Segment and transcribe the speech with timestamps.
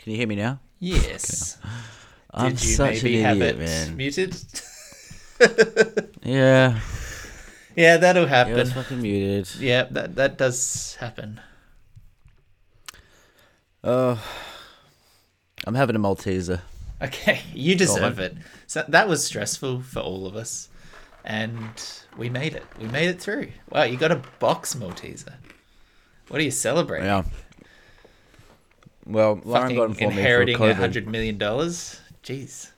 [0.00, 0.60] Can you hear me now?
[0.78, 1.58] Yes.
[2.32, 3.96] I'm Did you such maybe an have it man.
[3.98, 4.34] muted?
[6.22, 6.80] Yeah,
[7.76, 8.58] yeah, that'll happen.
[8.58, 9.54] it's fucking muted.
[9.60, 11.38] Yeah, that that does happen.
[13.84, 14.22] Oh,
[15.66, 16.60] I'm having a Malteser.
[17.02, 18.36] Okay, you deserve it.
[18.66, 20.70] So that was stressful for all of us,
[21.26, 21.70] and
[22.16, 22.64] we made it.
[22.78, 23.48] We made it through.
[23.70, 25.34] Wow, you got a box Malteser.
[26.28, 27.06] What are you celebrating?
[27.06, 27.24] Yeah.
[29.06, 30.74] Well, Lauren got Fucking them for me for inheriting a COVID.
[30.74, 32.00] hundred million dollars.
[32.22, 32.70] Jeez.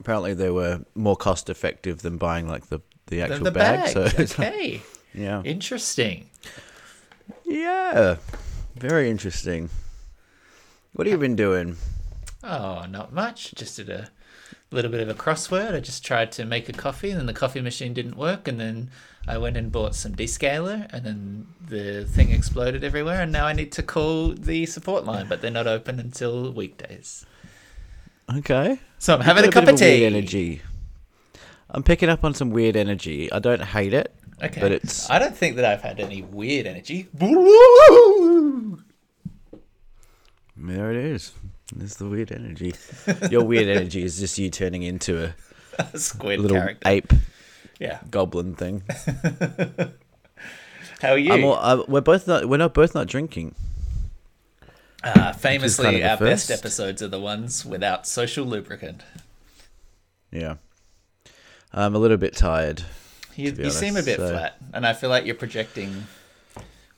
[0.00, 3.94] Apparently, they were more cost effective than buying like the the The, actual the bag.
[3.94, 4.28] bag.
[4.28, 4.82] So okay.
[5.14, 6.28] yeah, Interesting.
[7.44, 8.16] yeah,
[8.74, 9.70] very interesting.
[10.92, 11.76] What have you been doing?
[12.42, 13.54] Oh, not much.
[13.54, 14.10] Just did a
[14.70, 15.74] little bit of a crossword.
[15.74, 18.58] I just tried to make a coffee, and then the coffee machine didn't work, and
[18.60, 18.90] then
[19.28, 23.52] I went and bought some descaler, and then the thing exploded everywhere, and now I
[23.52, 27.26] need to call the support line, but they're not open until weekdays.
[28.32, 30.04] Okay, So I'm having a Got cup of weird tea.
[30.04, 30.62] energy.
[31.70, 33.30] I'm picking up on some weird energy.
[33.32, 36.66] I don't hate it, Okay, but it's I don't think that I've had any weird
[36.66, 37.08] energy.
[40.56, 40.90] there.
[40.90, 41.32] It is.
[41.74, 42.74] There's the weird energy.
[43.30, 45.34] Your weird energy is just you turning into a
[45.78, 46.88] A squid little character.
[46.88, 47.12] ape
[47.78, 48.00] Yeah.
[48.10, 48.82] goblin thing.
[51.02, 51.32] How are you?
[51.32, 52.46] I'm all, uh, we're both not.
[52.48, 53.54] We're not both not drinking.
[55.04, 59.02] uh, famously, kind of our best episodes are the ones without social lubricant.
[60.32, 60.56] Yeah.
[61.72, 62.82] I'm a little bit tired.
[63.36, 66.06] You, you seem a bit so- flat, and I feel like you're projecting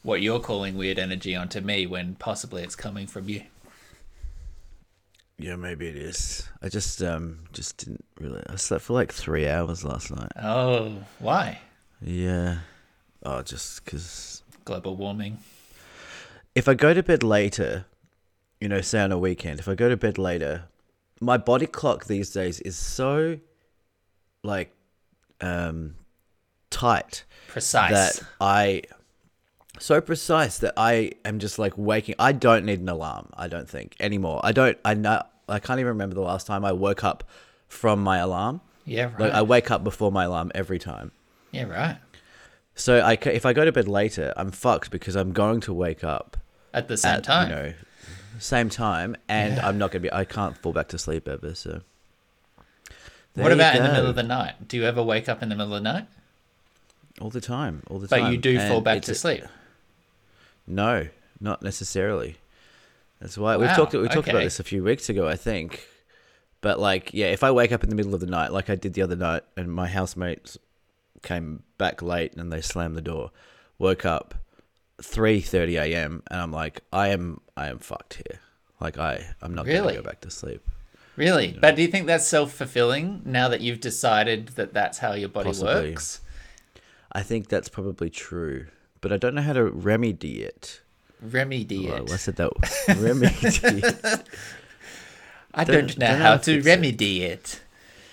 [0.03, 3.43] what you're calling weird energy onto me when possibly it's coming from you.
[5.39, 6.48] Yeah, maybe it is.
[6.62, 8.42] I just um just didn't really.
[8.48, 10.33] I slept for like three hours last night.
[10.42, 11.61] Oh, why?
[12.00, 12.58] Yeah.
[13.22, 15.39] Oh, just because Global warming.
[16.55, 17.86] if I go to bed later,
[18.61, 20.64] you know, say on a weekend, if I go to bed later,
[21.20, 23.39] my body clock these days is so
[24.42, 24.75] like
[25.41, 25.94] um
[26.71, 27.91] tight Precise.
[27.93, 28.82] that I
[29.78, 32.15] so precise that I am just like waking.
[32.19, 33.28] I don't need an alarm.
[33.37, 34.41] I don't think anymore.
[34.44, 34.78] I don't.
[34.84, 35.22] I know.
[35.49, 37.25] I can't even remember the last time I woke up
[37.69, 38.61] from my alarm.
[38.84, 39.21] yeah, right.
[39.21, 41.12] Like I wake up before my alarm every time.
[41.53, 41.99] yeah, right.
[42.75, 46.05] So I if I go to bed later, I'm fucked because I'm going to wake
[46.05, 46.37] up
[46.72, 47.49] At the same at time.
[47.50, 47.72] you know
[48.41, 49.66] same time, and Yeah.
[49.66, 50.12] I'm not gonna be.
[50.12, 51.55] I can't fall back to sleep ever.
[51.56, 51.81] So
[52.55, 52.65] what
[53.34, 54.69] There you about in the middle of the night?
[54.69, 56.06] Do you ever wake up in the middle of the night?
[57.21, 58.22] all the time, all the time.
[58.22, 59.43] But you do fall back to a- sleep.
[60.69, 61.09] No,
[61.41, 62.37] not necessarily.
[63.21, 63.95] That's why we've talked.
[63.95, 65.87] We talked about this a few weeks ago, I think.
[66.61, 68.75] But like, yeah, if I wake up in the middle of the night, like I
[68.75, 70.59] did the other night, and my housemates
[71.23, 73.31] came back late and they slammed the door,
[73.78, 74.34] woke up
[75.03, 76.23] three thirty a.m.
[76.31, 78.41] and I'm like, I am, I am fucked here.
[78.81, 79.95] Like I, I'm not Really?
[79.95, 80.69] gonna go back to sleep.
[81.17, 81.57] Really?
[81.61, 85.28] But do you think that's self fulfilling now that you've decided that that's how your
[85.28, 85.91] body Possibly.
[85.91, 86.21] works?
[87.11, 88.67] I think that's probably true,
[89.00, 90.81] but I don't know how to remedy it.
[91.20, 92.12] Remedy Well, it.
[92.12, 92.50] I said that
[92.88, 93.82] remedy.
[95.54, 97.60] I don't- don't, know don't how to remedy it.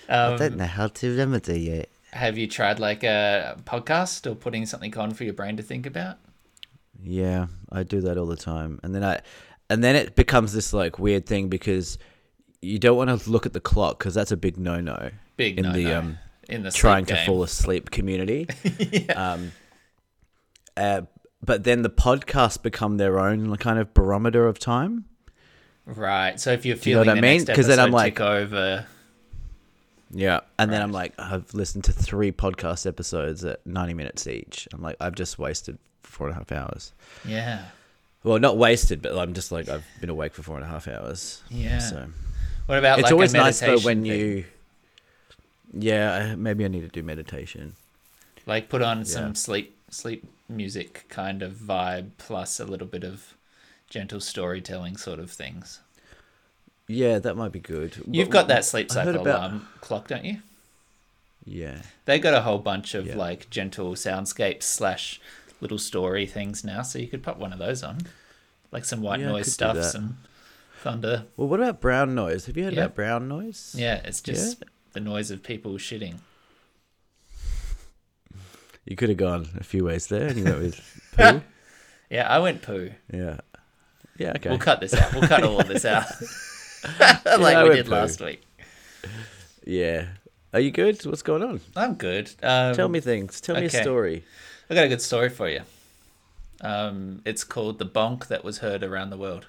[0.08, 1.90] I Um, don't know how to remedy it.
[2.12, 5.84] Have you tried like a podcast or putting something on for your brain to think
[5.86, 6.16] about?
[7.02, 9.20] Yeah, I do that all the time, and then I,
[9.68, 11.98] and then it becomes this like weird thing because
[12.62, 15.64] you don't want to look at the clock because that's a big no-no Big in
[15.66, 16.18] no the um
[16.48, 18.46] in the trying to fall asleep community.
[19.14, 19.52] Um,
[20.76, 21.02] uh,
[21.44, 25.04] but then the podcasts become their own kind of barometer of time.
[25.84, 26.38] Right.
[26.40, 27.44] So if you're you know feeling what I mean?
[27.44, 28.86] next 'Cause then I'm like- over,
[30.10, 34.66] Yeah, and then I'm like, I've listened to three podcast episodes at 90 minutes each.
[34.72, 36.92] I'm like, I've just wasted four and a half hours.
[37.24, 37.66] yeah,
[38.24, 40.88] Well, not wasted, but I'm just like I've been awake for four and a half
[40.88, 41.42] hours.
[41.50, 41.78] yeah.
[41.78, 42.06] So.
[42.66, 44.06] what about it's like always nice though when thing?
[44.12, 44.44] you
[45.72, 47.74] yeah maybe i need to do meditation
[48.46, 49.04] like put on Yeah.
[49.04, 53.34] some sleep sleep music kind of vibe plus a little bit of
[53.90, 55.80] gentle storytelling sort of things.
[56.88, 60.24] yeah that might be good You've But- got that sleep cycle about- alarm clock, don't
[60.24, 60.38] you?
[61.44, 63.16] yeah They got a whole bunch of Yeah.
[63.16, 65.20] like gentle soundscapes slash
[65.60, 67.98] little story things now, so you could put one of those on,
[68.72, 70.18] like some white Yeah, noise stuff, some
[70.82, 71.24] thunder.
[71.36, 72.82] well what about brown noise have you heard Yeah.
[72.84, 76.18] about brown noise Yeah, it's just the noise of people shitting.
[78.86, 81.42] You could have gone a few ways there and you went with poo
[82.08, 82.90] Yeah, I went poo.
[83.12, 83.40] yeah
[84.16, 85.12] yeah okay We'll cut this out.
[85.12, 86.06] We'll cut all of this out,
[87.38, 87.92] like we went did poo.
[87.92, 88.42] last week.
[89.64, 90.06] yeah
[90.54, 92.30] are you good what's going on I'm good.
[92.42, 93.78] Um, tell me things tell me okay.
[93.78, 94.24] a story
[94.70, 95.60] I got a good story for you.
[96.60, 99.46] Um, it's called "The Bonk That Was Heard Around the World."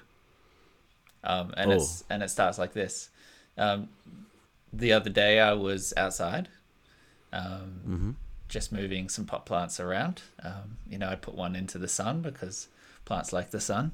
[1.24, 3.08] um, and it's and it starts like this.
[3.56, 3.88] Um,
[4.72, 6.48] the other day I was outside,
[7.32, 8.16] um,
[8.48, 10.22] just moving some pot plants around.
[10.42, 12.68] Um, you know, I put one into the sun because
[13.04, 13.92] plants like the sun,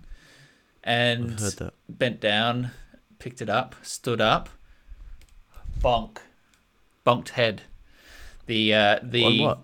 [0.82, 1.74] and I've heard that.
[1.88, 2.70] bent down,
[3.18, 4.48] picked it up, stood up,
[5.80, 6.18] bonk,
[7.04, 7.62] bonked head.
[8.46, 9.56] The uh, the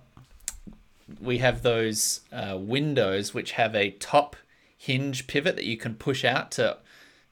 [1.21, 4.37] we have those uh, windows which have a top
[4.77, 6.79] hinge pivot that you can push out to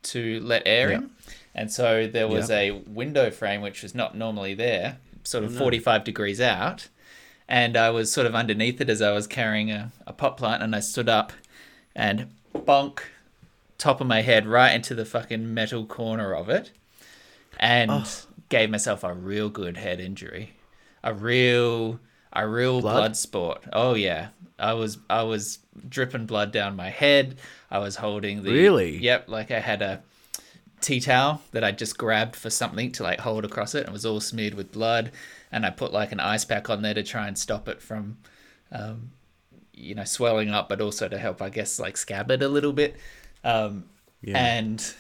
[0.02, 1.11] to let air in.
[1.54, 6.04] And so there was a window frame which was not normally there, sort of 45
[6.04, 6.88] degrees out.
[7.48, 10.62] And I was sort of underneath it as I was carrying a, a pot plant
[10.62, 11.32] and I stood up
[11.96, 13.00] and bonk
[13.78, 16.72] top of my head right into the fucking metal corner of it
[17.58, 18.04] and Oh.
[18.48, 20.54] gave myself a real good head injury.
[21.02, 22.00] A real
[22.32, 22.92] a real Blood?
[22.94, 23.64] blood sport.
[23.72, 24.28] Oh yeah.
[24.58, 27.36] I was I was dripping blood down my head.
[27.70, 28.98] I was holding the Really?
[28.98, 30.02] Yep, like I had a
[30.80, 33.92] tea towel that I just grabbed for something to like hold across it and it
[33.92, 35.10] was all smeared with blood
[35.52, 38.18] and I put like an ice pack on there to try and stop it from
[38.72, 39.10] um,
[39.72, 42.72] you know swelling up but also to help I guess like scab it a little
[42.72, 42.96] bit
[43.44, 43.84] um,
[44.22, 44.38] Yeah.
[44.38, 44.94] and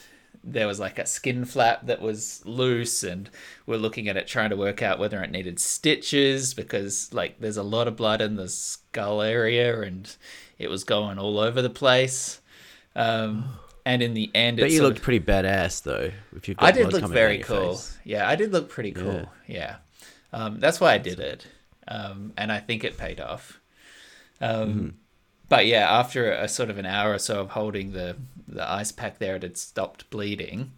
[0.44, 3.28] there was like a skin flap that was loose and
[3.66, 7.56] we're looking at it trying to work out whether it needed stitches because like there's
[7.56, 10.16] a lot of blood in the skull area and
[10.58, 12.40] it was going all over the place
[12.96, 13.44] um,
[13.84, 16.10] and in the end But you looked of- pretty badass though.
[16.36, 17.74] If you've I did look very cool.
[17.74, 17.96] face.
[18.04, 19.26] Yeah, I did look pretty cool.
[19.46, 19.76] Yeah,
[20.32, 21.46] Um, that's why I did it,
[21.86, 23.60] um, and I think it paid off.
[24.40, 24.88] Um, Mm-hmm.
[25.48, 28.16] But yeah, after a sort of an hour or so of holding the
[28.46, 30.72] the ice pack there, it had stopped bleeding,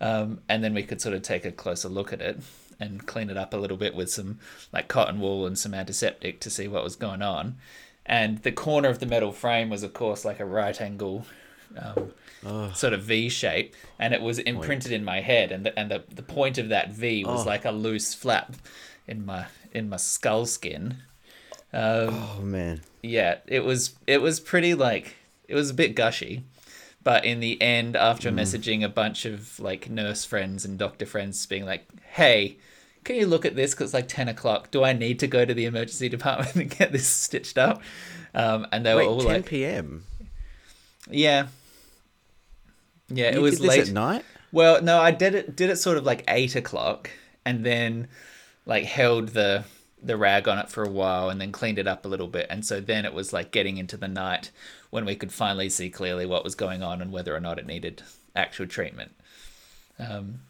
[0.00, 2.40] um, and then we could sort of take a closer look at it
[2.80, 4.40] and clean it up a little bit with some
[4.72, 7.56] like cotton wool and some antiseptic to see what was going on.
[8.04, 11.24] And the corner of the metal frame was, of course, like a right angle
[11.78, 15.90] um, sort of V shape, and it was imprinted in my head, and the, and
[15.90, 17.48] the, the point of that V was Oh.
[17.48, 18.54] like a loose flap
[19.06, 20.98] in my in my skull skin.
[21.72, 22.82] Um, Oh man.
[23.02, 25.16] yeah, it was it was pretty like
[25.48, 26.44] it was a bit gushy,
[27.02, 31.44] but in the end, after messaging a bunch of like nurse friends and doctor friends,
[31.46, 32.58] being like, "Hey,
[33.04, 33.72] can you look at this?
[33.72, 34.70] Because it's like ten o'clock.
[34.70, 37.80] Do I need to go to the emergency department and get this stitched up?"
[38.34, 40.04] Um, and they Wait, were all 10 like, p.m.
[41.10, 41.46] "Yeah."
[43.12, 43.80] Yeah, it You was late.
[43.88, 44.24] at night.
[44.52, 47.10] Well, no, I did it did it sort of like eight o'clock,
[47.44, 48.08] and then
[48.66, 49.64] like held the
[50.02, 52.46] the rag on it for a while, and then cleaned it up a little bit,
[52.50, 54.50] and so then it was like getting into the night
[54.90, 57.66] when we could finally see clearly what was going on and whether or not it
[57.66, 58.02] needed
[58.36, 59.12] actual treatment.
[59.98, 60.40] Um,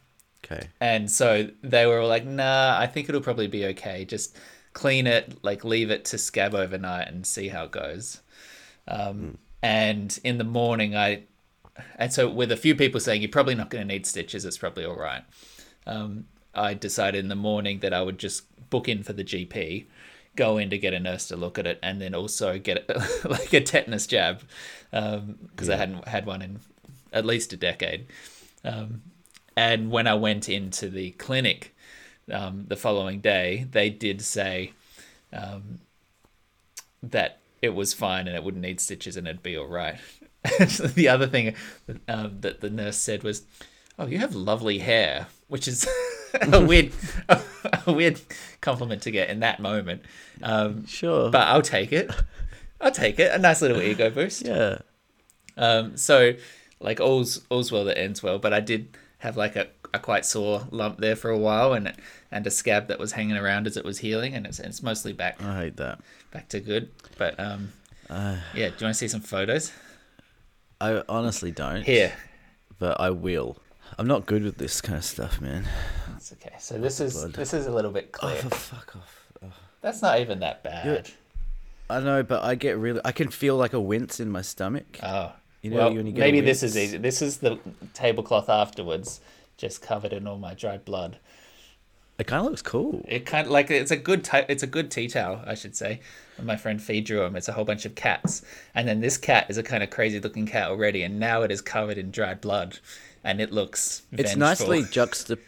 [0.44, 0.68] Okay.
[0.80, 4.04] and so they were all like, "Nah, I think it'll probably be okay.
[4.04, 4.36] Just
[4.72, 8.20] clean it, like leave it to scab overnight and see how it goes."
[8.88, 11.22] Um, And in the morning, I
[11.96, 14.58] and so with a few people saying you're probably not going to need stitches, it's
[14.58, 15.22] probably all right.
[15.86, 19.86] Um, I decided in the morning that I would just book in for the GP,
[20.36, 22.88] go in to get a nurse to look at it, and then also get
[23.24, 24.42] like a tetanus jab
[24.90, 26.60] because I hadn't had one in
[27.12, 28.06] at least a decade.
[28.64, 29.02] Um,
[29.56, 31.74] and when I went into the clinic
[32.30, 34.72] um, the following day, they did say
[35.32, 35.80] um,
[37.02, 39.98] that it was fine and it wouldn't need stitches and it'd be all right.
[40.94, 41.54] the other thing
[42.08, 43.42] um, that the nurse said was,
[43.98, 45.86] "Oh, you have lovely hair," which is
[46.52, 46.92] a weird,
[47.86, 48.20] a weird
[48.60, 50.02] compliment to get in that moment.
[50.42, 51.30] Um, Sure.
[51.30, 52.10] but I'll take it.
[52.80, 53.30] I'll take it.
[53.32, 54.44] A nice little ego boost.
[54.44, 54.78] yeah.
[55.56, 56.32] Um, so,
[56.80, 58.38] like all's all's well that ends well.
[58.38, 61.92] But I did have like a, a quite sore lump there for a while, and
[62.32, 65.12] and a scab that was hanging around as it was healing, and it's it's mostly
[65.12, 66.00] back I hate that.
[66.32, 66.88] back to good.
[67.18, 67.72] But um,
[68.10, 68.68] Uh, yeah.
[68.70, 69.70] Do you want to see some photos?
[70.82, 71.82] I honestly don't.
[71.84, 72.12] Here.
[72.78, 73.56] But I will.
[73.98, 75.64] I'm not good with this kind of stuff, man.
[76.10, 76.54] That's okay.
[76.58, 77.34] So this is Blood.
[77.34, 78.36] this is a little bit Oh, clear.
[78.36, 79.28] for fuck off.
[79.44, 79.46] Oh.
[79.80, 81.08] That's not even that bad.
[81.88, 83.00] I know, but I get really.
[83.04, 84.98] I can feel like a wince in my stomach.
[85.02, 85.32] Oh.
[85.60, 86.98] You know, well, when you get maybe this is easy.
[86.98, 87.58] This is the
[87.94, 89.20] tablecloth afterwards,
[89.56, 91.18] just covered in all my dried blood.
[92.22, 93.04] It kind of looks cool.
[93.08, 95.74] It kind of like it's a good ti- it's a good tea towel, I should
[95.74, 95.98] say.
[96.40, 97.34] My friend Fee drew him.
[97.34, 98.42] It's a whole bunch of cats,
[98.76, 101.50] and then this cat is a kind of crazy looking cat already, and now it
[101.50, 102.78] is covered in dried blood,
[103.24, 104.02] and it looks.
[104.12, 104.38] It's vengeful.
[104.38, 105.40] nicely juxtap.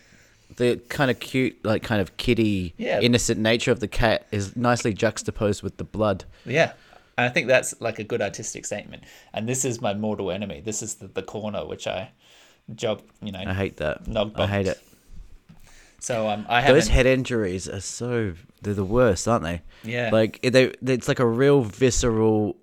[0.57, 3.01] The kind of cute, like kind of kitty, Yeah.
[3.01, 6.25] innocent nature of the cat is nicely juxtaposed with the blood.
[6.45, 6.73] Yeah.
[7.17, 9.05] And I think that's like a good artistic statement.
[9.33, 10.61] And this is my mortal enemy.
[10.61, 12.11] This is the, the corner which I
[12.75, 13.43] job, you know.
[13.47, 14.03] I hate that.
[14.37, 14.81] I hate it.
[16.05, 16.77] So um, I haven't.
[16.77, 19.63] Those head injuries are so they're the worst, aren't they?
[19.83, 20.11] Yeah.
[20.13, 22.57] Like they, it's like a real visceral,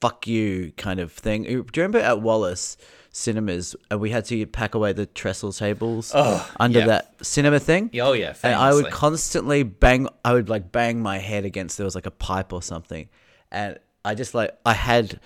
[0.00, 1.42] fuck you kind of thing.
[1.44, 2.76] Do you remember at Wallace
[3.10, 6.86] cinemas, and we had to pack away the trestle tables Oh, under yeah.
[6.86, 7.90] that cinema thing.
[8.00, 10.08] Oh yeah, And I would constantly bang.
[10.24, 13.08] I would like bang my head against there was like a pipe or something,
[13.50, 15.20] and I just like I had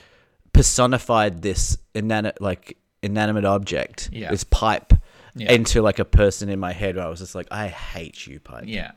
[0.52, 4.30] personified this inanimate like inanimate object, Yeah.
[4.30, 4.92] this pipe,
[5.34, 5.52] Yeah.
[5.52, 6.96] into like a person in my head.
[6.96, 8.64] Where I was just like, I hate you, pipe.
[8.66, 8.92] Yeah.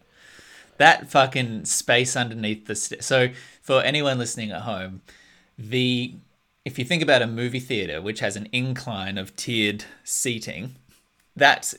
[0.77, 3.29] That fucking space underneath the st- so
[3.61, 5.01] for anyone listening at home,
[5.57, 6.15] the
[6.65, 10.75] if you think about a movie theater which has an incline of tiered seating,
[11.35, 11.75] that's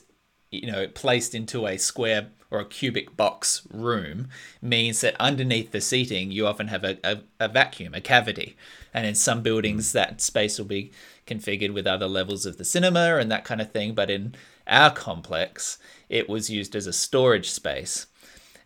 [0.49, 4.29] you know placed into a square or a cubic box room
[4.61, 8.55] means that underneath the seating you often have a, a, a vacuum, a cavity.
[8.93, 10.91] And in some buildings that space will be
[11.25, 13.93] configured with other levels of the cinema and that kind of thing.
[13.93, 14.35] But in
[14.65, 15.77] our complex,
[16.09, 18.07] it was used as a storage space.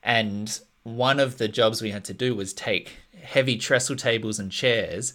[0.04, 4.52] And one of the jobs we had to do was take heavy trestle tables and
[4.52, 5.14] chairs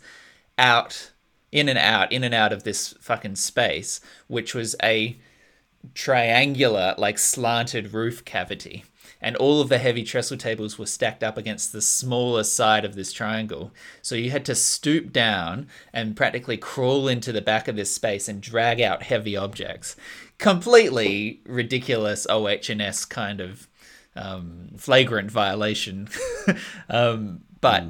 [0.58, 1.12] out,
[1.52, 5.18] in and out, in and out of this fucking space, which was a
[5.94, 8.84] triangular, like slanted roof cavity.
[9.20, 12.94] And all of the heavy trestle tables were stacked up against the smaller side of
[12.94, 13.72] this triangle.
[14.02, 18.28] So you had to stoop down and practically crawl into the back of this space
[18.28, 19.96] and drag out heavy objects.
[20.38, 23.68] Completely ridiculous OHS kind of
[24.14, 26.08] um, flagrant violation.
[26.88, 27.84] um, but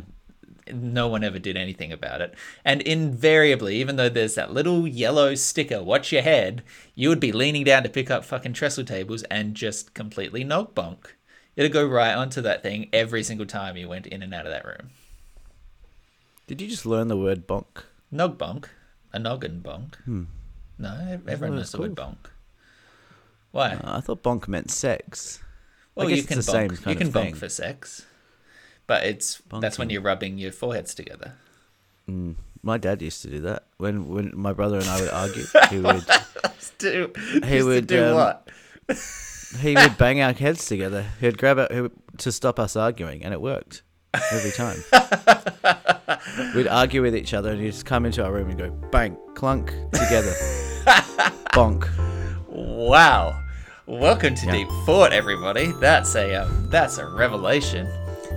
[0.72, 2.34] no one ever did anything about it.
[2.64, 6.62] And invariably, even though there's that little yellow sticker, watch your head,
[6.94, 10.74] you would be leaning down to pick up fucking trestle tables and just completely knock
[10.74, 11.14] bonk.
[11.56, 14.52] It'd go right onto that thing every single time you went in and out of
[14.52, 14.90] that room.
[16.46, 17.84] Did you just learn the word bonk?
[18.10, 18.66] Nog bonk.
[19.12, 19.94] A noggin bonk.
[20.04, 20.24] Hmm.
[20.78, 22.16] No, everyone knows the word bonk.
[23.50, 23.72] Why?
[23.72, 25.40] Uh, I thought bonk meant sex.
[25.94, 26.86] well, you can bonk.
[26.86, 28.04] you can of bonk for sex.
[28.86, 31.34] But it's that's when you're rubbing your foreheads together.
[32.08, 32.36] Mm.
[32.62, 35.44] My dad used to do that when when my brother and I would argue.
[35.70, 36.04] He would
[36.78, 37.12] Do,
[37.44, 38.48] He would, um, what?
[39.60, 41.04] he would bang our heads together.
[41.20, 41.88] He'd grab it he
[42.18, 43.82] to stop us arguing, and it worked
[44.32, 44.78] every time.
[46.54, 49.16] We'd argue with each other, and he'd just come into our room and go bang,
[49.34, 50.32] clunk together,
[51.52, 51.88] bonk.
[52.48, 53.42] Wow.
[53.86, 54.52] Welcome to Yeah.
[54.52, 55.72] Deep Thought, everybody.
[55.80, 57.86] That's a um, that's a revelation,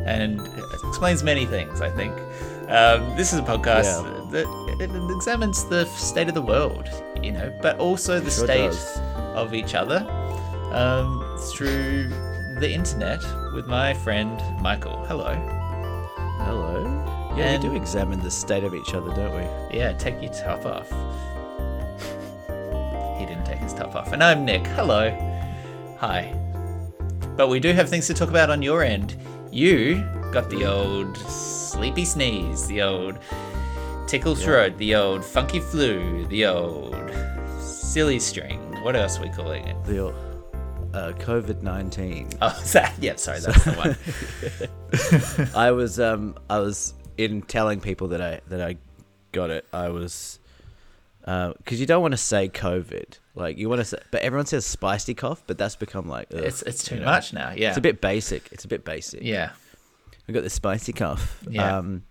[0.09, 1.81] and it explains many things.
[1.81, 2.13] I think
[2.69, 4.31] um, this is a podcast Yeah.
[4.31, 6.89] that it, it examines the state of the world,
[7.21, 8.97] you know, but also the Sure state does.
[9.35, 9.99] of each other
[10.73, 12.09] um, through
[12.59, 13.21] the internet
[13.53, 15.03] with my friend Michael.
[15.05, 15.33] Hello.
[16.45, 16.83] Hello.
[17.37, 19.77] Yeah, And- we do examine the state of each other, don't we?
[19.77, 20.89] Yeah, take your top off.
[23.19, 24.11] He didn't take his top off.
[24.13, 24.65] And I'm Nick.
[24.67, 25.09] Hello.
[25.99, 26.33] Hi.
[27.35, 29.15] But we do have things to talk about on your end.
[29.51, 33.17] You got the old sleepy sneeze, the old
[34.05, 36.95] tickle throat, the old funky flu, the old
[37.59, 38.59] silly string.
[38.83, 39.83] What else are we calling it?
[39.85, 40.07] The
[40.93, 42.29] uh, COVID nineteen.
[42.41, 42.93] Oh, that?
[42.99, 43.73] Yeah, sorry, that's the
[45.39, 45.49] one.
[45.55, 48.77] I was um I was in telling people that I that I
[49.31, 49.65] got it.
[49.73, 50.39] I was
[51.21, 54.65] because you don't want to say COVID, like you want to say, but everyone says
[54.65, 57.07] spicy cough, but that's become like ugh, It's it's too you know.
[57.07, 57.51] much now.
[57.55, 57.69] Yeah.
[57.69, 58.49] It's a bit basic.
[58.51, 59.21] It's a bit basic.
[59.23, 59.51] Yeah.
[60.27, 61.43] I got the spicy cough.
[61.49, 61.77] Yeah.
[61.77, 62.03] Um,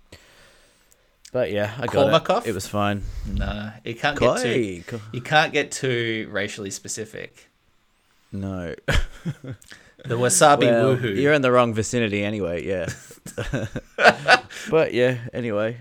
[1.32, 2.24] but yeah, I got it.
[2.24, 2.46] cough?
[2.46, 3.02] It was fine.
[3.26, 4.82] No, you can't get too.
[5.12, 7.48] You can't get too racially specific.
[8.32, 8.74] No.
[10.04, 11.16] The wasabi Well, woohoo.
[11.20, 12.86] You're in the wrong vicinity anyway, yeah.
[14.70, 15.76] but yeah, anyway.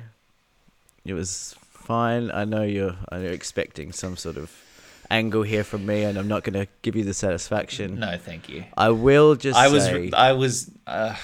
[1.06, 2.32] It was fine.
[2.32, 4.52] I know you're I know you're expecting some sort of
[5.10, 8.00] angle here from me and I'm not gonna give you the satisfaction.
[8.00, 8.66] No, thank you.
[8.76, 11.16] I will just I was say I was uh,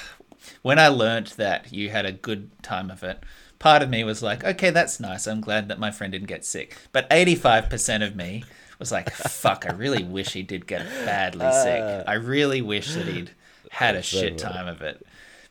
[0.61, 3.23] when I learnt that you had a good time of it.
[3.59, 5.25] Part of me was like, okay, that's nice.
[5.25, 6.75] I'm glad that my friend didn't get sick.
[6.91, 8.43] But 85% of me
[8.77, 12.03] was like, fuck, I really wish he did get badly sick.
[12.05, 13.31] I really wish that he'd
[13.71, 15.05] had a shit time of it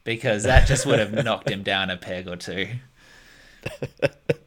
[0.05, 2.69] because that just would have knocked him down a peg or two.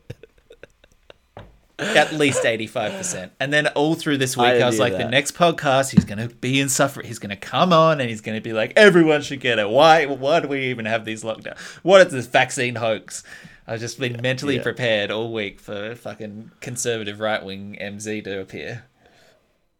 [1.77, 3.31] At least 85%.
[3.39, 6.25] And then all through this week, I I, was like, the next podcast, he's going
[6.25, 7.05] to be in suffering.
[7.05, 9.69] He's going to come on and he's going to be like, everyone should get it.
[9.69, 11.59] Why, why do we even have these lockdowns?
[11.83, 13.23] What is this vaccine hoax?
[13.67, 14.63] I've just been mentally Yeah.
[14.63, 18.85] prepared all week for fucking conservative right wing MZ to appear.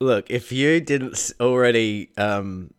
[0.02, 2.72] look, if you didn't already um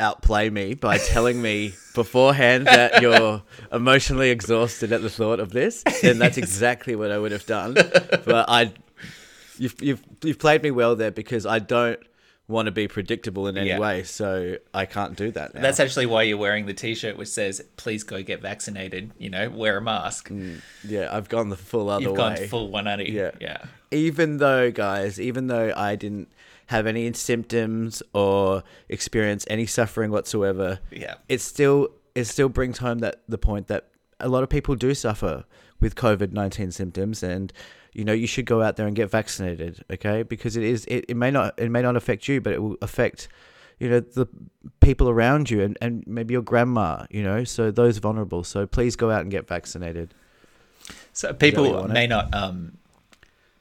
[0.00, 5.82] outplay me by telling me beforehand that you're emotionally exhausted at the thought of this,
[6.02, 7.74] then that's exactly what I would have done.
[7.74, 8.72] But I
[9.58, 11.98] you've you've you've played me well there because I don't
[12.46, 13.78] want to be predictable in any Yeah.
[13.78, 15.54] way, so I can't do that.
[15.54, 15.60] Now.
[15.60, 19.50] That's actually why you're wearing the T-shirt which says "Please go get vaccinated." You know,
[19.50, 20.30] wear a mask.
[20.30, 22.16] Mm, yeah, I've gone the full other You've way.
[22.16, 23.12] gone full 180.
[23.12, 23.32] Yeah.
[23.40, 23.64] yeah.
[23.90, 26.28] even though, guys, even though I didn't
[26.68, 31.14] have any symptoms or experience any suffering whatsoever, Yeah.
[31.28, 33.88] it still it still brings home that the point that
[34.20, 35.44] a lot of people do suffer
[35.80, 37.52] with COVID nineteen symptoms, and
[37.92, 40.22] you know you should go out there and get vaccinated, okay?
[40.22, 42.76] Because it is it, it may not it may not affect you, but it will
[42.82, 43.28] affect
[43.78, 44.26] you know the
[44.80, 48.42] people around you and, and maybe your grandma, you know, so those vulnerable.
[48.42, 50.12] So please go out and get vaccinated.
[51.12, 52.78] So people may not, um,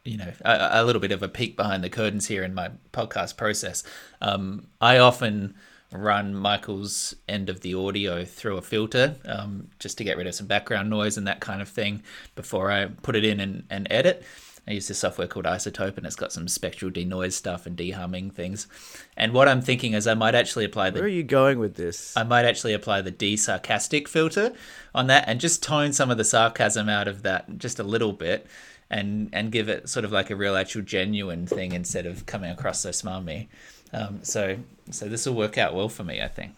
[0.07, 2.71] you know, a, a little bit of a peek behind the curtains here in my
[2.93, 3.83] podcast process.
[4.21, 5.55] Um, I often
[5.91, 10.35] run Michael's end of the audio through a filter um, just to get rid of
[10.35, 12.03] some background noise and that kind of thing
[12.35, 14.23] before I put it in and, and edit.
[14.67, 18.33] I use this software called iZotope, and it's got some spectral denoise stuff and dehumming
[18.33, 18.67] things.
[19.15, 21.75] And what I'm thinking is I might actually apply the Where are you going with
[21.75, 22.15] this?
[22.17, 24.51] I might actually apply the de sarcastic filter
[24.93, 28.11] on that and just tone some of the sarcasm out of that just a little
[28.11, 28.45] bit
[28.89, 32.51] and and give it sort of like a real actual genuine thing instead of coming
[32.51, 33.47] across so smarmy.
[33.93, 34.57] Um, so
[34.91, 36.55] so this will work out well for me, I think.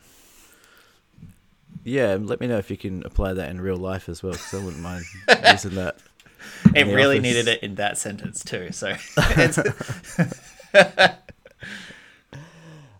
[1.84, 4.54] Yeah, let me know if you can apply that in real life as well, because
[4.54, 5.06] I wouldn't mind
[5.52, 5.98] using that.
[6.76, 7.24] It really office.
[7.24, 8.72] needed it in that sentence too.
[8.72, 8.94] So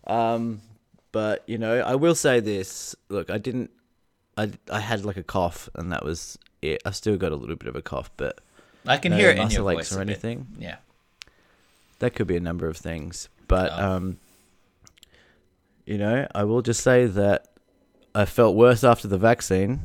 [0.06, 0.60] Um,
[1.12, 2.94] but you know, I will say this.
[3.08, 3.70] Look, I didn't.
[4.36, 6.82] I I had like a cough, and that was it.
[6.84, 8.40] I still got a little bit of a cough, but
[8.86, 10.10] I can no hear it in your voice or a bit.
[10.12, 10.46] anything.
[10.58, 10.76] Yeah.
[11.98, 13.92] That could be a number of things, but Oh.
[13.96, 14.18] um,
[15.84, 17.46] you know, I will just say that
[18.14, 19.80] I felt worse after the vaccine.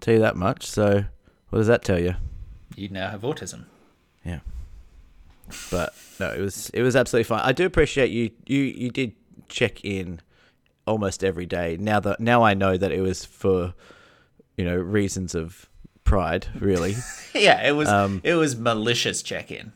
[0.00, 0.66] Tell you that much.
[0.66, 1.04] So,
[1.50, 2.16] what does that tell you?
[2.76, 3.64] You now have autism.
[4.24, 4.40] Yeah.
[5.70, 7.42] But no, it was it was absolutely fine.
[7.44, 9.12] I do appreciate you you you did
[9.48, 10.20] check in
[10.86, 11.76] almost every day.
[11.78, 13.74] Now that now I know that it was for
[14.56, 15.68] you know reasons of
[16.04, 16.96] pride, really.
[17.34, 19.72] Yeah, it was Um, it was malicious check in.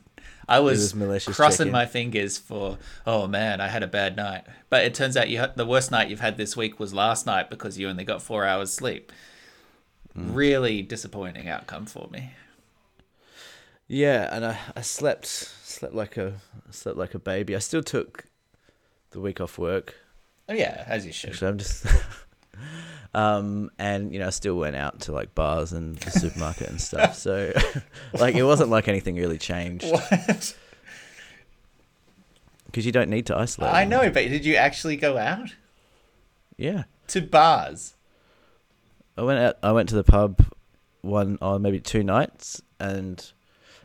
[0.47, 1.71] I was, was crossing check-in.
[1.73, 4.45] my fingers for oh man, I had a bad night.
[4.69, 7.25] But it turns out you had, the worst night you've had this week was last
[7.25, 9.11] night because you only got four hours sleep.
[10.13, 10.33] Hmm.
[10.33, 12.31] Really disappointing outcome for me.
[13.87, 16.35] yeah, and I, I slept slept like a
[16.71, 17.55] slept like a baby.
[17.55, 18.23] I still took
[19.11, 19.95] the week off work.
[20.47, 21.31] Oh yeah, as you should.
[21.31, 21.85] Actually, I'm just
[23.15, 26.79] um and you know, I still went out to like bars and the supermarket and
[26.81, 27.15] stuff.
[27.15, 27.51] So
[28.13, 30.55] like it wasn't like anything really changed What?
[32.65, 33.73] because you don't need to isolate.
[33.73, 34.05] I anymore.
[34.05, 35.55] know, but did you actually go out
[36.57, 36.83] Yeah.
[37.07, 37.95] to bars?
[39.17, 39.57] I went out.
[39.63, 40.45] I went to the pub
[41.01, 43.31] one or maybe two nights, and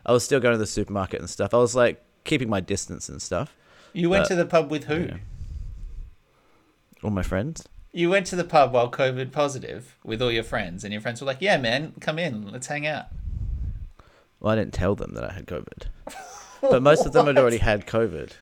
[0.06, 1.54] I was still going to the supermarket and stuff.
[1.54, 3.56] I was like keeping my distance and stuff.
[3.94, 5.04] You went But- to the pub with who?
[5.06, 5.16] yeah.
[7.02, 7.64] All my friends.
[7.96, 11.20] You went to the pub while COVID positive with all your friends, and your friends
[11.20, 13.06] were like, "Yeah, man, come in, let's hang out."
[14.40, 15.84] Well, I didn't tell them that I had COVID,
[16.60, 18.32] but most of them had already had COVID.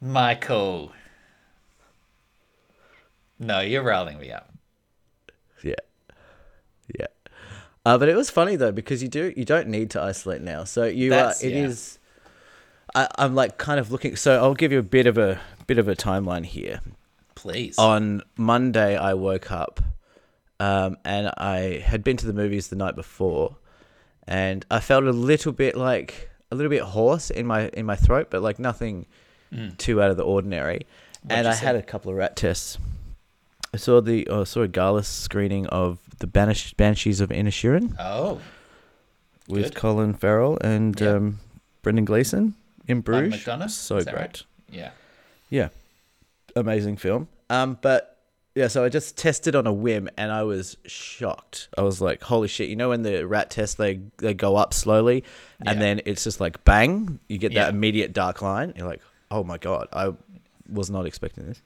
[0.00, 0.90] Michael.
[3.38, 4.52] No, you're riling me up.
[5.62, 5.74] Yeah,
[6.98, 7.06] yeah.
[7.86, 10.64] Uh, but it was funny though because you do you don't need to isolate now.
[10.64, 11.64] So you That's- it yeah.
[11.64, 11.98] is.
[12.96, 14.16] I, I'm like kind of looking.
[14.16, 16.80] So I'll give you a bit of a bit of a timeline here.
[17.44, 17.76] Please.
[17.78, 19.80] on Monday I woke up
[20.58, 23.56] um, and I had been to the movies the night before
[24.26, 27.96] and I felt a little bit like a little bit hoarse in my in my
[27.96, 29.04] throat but like nothing
[29.76, 30.86] too out of the ordinary
[31.28, 32.78] and you I had a couple of rat tests
[33.74, 37.94] I saw the oh, I saw a gala screening of the Banish, Banshees of Inisherin
[38.00, 38.40] oh,
[39.48, 39.74] with Good.
[39.74, 41.10] Colin Farrell and Yeah.
[41.16, 41.40] um,
[41.82, 42.54] Brendan Gleeson
[42.88, 44.42] in Bruges so Is that great right?
[44.70, 44.90] yeah.
[45.50, 45.68] yeah,
[46.56, 47.28] amazing film.
[47.50, 48.18] Um, but
[48.54, 51.68] yeah, so I just tested on a whim, and I was shocked.
[51.76, 54.72] I was like, "Holy shit!" You know when the rat test they they go up
[54.72, 55.24] slowly,
[55.60, 55.84] and Yeah.
[55.84, 57.64] then it's just like bang, you get Yeah.
[57.64, 58.72] that immediate dark line.
[58.76, 60.12] You're like, "Oh my god!" I
[60.70, 61.62] was not expecting this.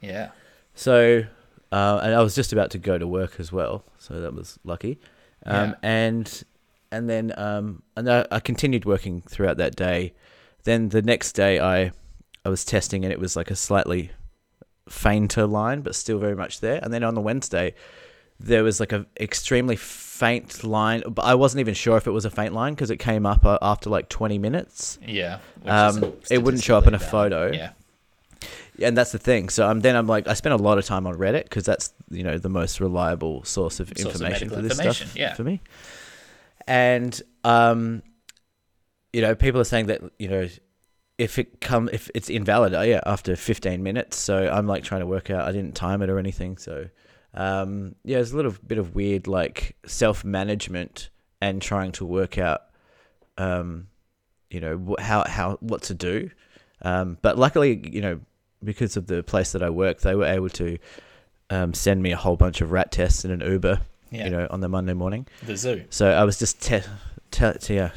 [0.00, 0.30] Yeah.
[0.74, 1.24] So,
[1.70, 4.58] uh, and I was just about to go to work as well, so that was
[4.64, 4.98] lucky.
[5.46, 5.74] Um, Yeah.
[5.82, 6.44] and
[6.90, 10.12] and then um, and I, I continued working throughout that day.
[10.64, 11.92] Then the next day, I
[12.44, 14.10] I was testing, and it was like a slightly
[14.88, 16.80] fainter line, but still very much there.
[16.82, 17.74] And then on the Wednesday,
[18.40, 22.24] there was like a extremely faint line, but I wasn't even sure if it was
[22.24, 24.98] a faint line because it came up uh, after like twenty minutes.
[25.06, 25.38] Yeah.
[25.64, 27.52] Um, it wouldn't show up in a statistically photo.
[27.52, 28.86] Yeah.
[28.86, 29.48] and that's the thing.
[29.48, 31.92] So um, then I'm like, I spent a lot of time on Reddit because that's
[32.10, 35.34] you know the most reliable source of Source information medical for this information, stuff yeah.
[35.34, 35.60] for me.
[36.66, 38.02] And um,
[39.12, 40.48] you know, people are saying that you know
[41.18, 44.16] if it come if it's invalid, uh, yeah, after 15 minutes.
[44.18, 45.46] So I'm like trying to work out.
[45.48, 46.56] I didn't time it or anything.
[46.56, 46.88] So
[47.34, 52.38] um, yeah, it's a little bit of weird like self management and trying to work
[52.38, 52.62] out,
[53.38, 53.88] um,
[54.50, 56.30] you know, how how what to do.
[56.82, 58.20] Um, but luckily, you know,
[58.64, 60.78] because of the place that I work, they were able to
[61.50, 64.24] um, send me a whole bunch of rat tests in an Uber, Yeah.
[64.24, 65.26] you know, on the Monday morning.
[65.44, 65.84] the zoo.
[65.90, 66.80] So I was just te-
[67.30, 67.90] te- te- yeah,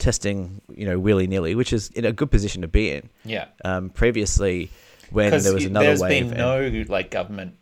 [0.00, 3.08] testing, you know, willy nilly, which is in a good position to be in.
[3.24, 3.46] Yeah.
[3.64, 4.70] Um, previously,
[5.10, 7.54] when there was another there's wave, been and- no like government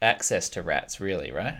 [0.00, 1.56] access to rats, really, right?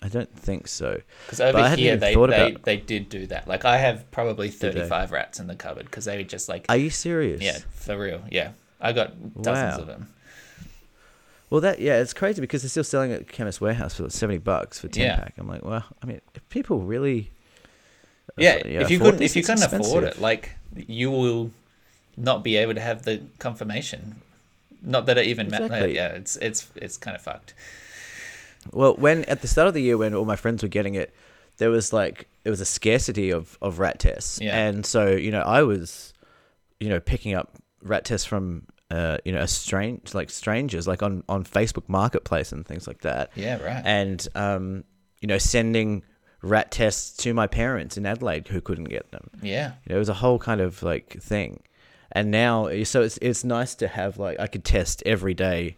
[0.00, 1.00] I don't think so.
[1.26, 3.48] Because over here they, they, they did do that.
[3.48, 6.66] Like I have probably thirty five rats in the cupboard because they were just like
[6.68, 7.40] Are you serious?
[7.40, 9.10] yeah for real yeah I got
[9.42, 9.78] dozens Wow.
[9.80, 10.08] of them.
[11.50, 14.78] Well, that yeah, it's crazy because they're still selling at Chemist Warehouse for seventy bucks
[14.78, 15.16] for ten Yeah.
[15.16, 15.34] pack.
[15.38, 17.30] I'm like, well, I mean, if people really,
[18.36, 21.50] Yeah, afford- if you couldn't if you couldn't afford it, like you will
[22.16, 24.16] not be able to have the confirmation.
[24.82, 25.70] Not that it even matters.
[25.92, 27.54] Yeah, it's it's it's kind of fucked.
[28.72, 31.12] Well, when at the start of the year, when all my friends were getting it,
[31.58, 34.56] there was like it was a scarcity of of rat tests, Yeah.
[34.56, 36.12] and so you know I was,
[36.80, 41.02] you know, picking up rat tests from uh you know a strange like strangers like
[41.02, 43.82] on on Facebook Marketplace and things like that, Yeah, right.
[43.84, 44.84] and um
[45.20, 46.02] you know sending
[46.42, 49.30] rat tests to my parents in Adelaide who couldn't get them.
[49.42, 51.62] yeah, You know, it was a whole kind of like thing.
[52.12, 55.76] And now, so it's it's nice to have like I could test every day,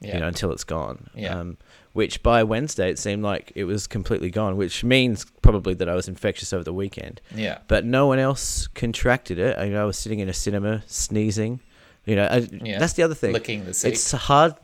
[0.00, 1.08] yeah, you know, until it's gone.
[1.14, 1.38] Yeah.
[1.38, 1.56] Um,
[1.92, 5.94] which by Wednesday it seemed like it was completely gone, which means probably that I
[5.94, 7.20] was infectious over the weekend.
[7.34, 9.58] yeah, But no one else contracted it.
[9.58, 11.58] I, you know, I was sitting in a cinema sneezing.
[12.04, 12.78] You know, I, Yeah.
[12.78, 13.32] that's the other thing.
[13.32, 13.88] licking the seat.
[13.94, 14.54] It's hard.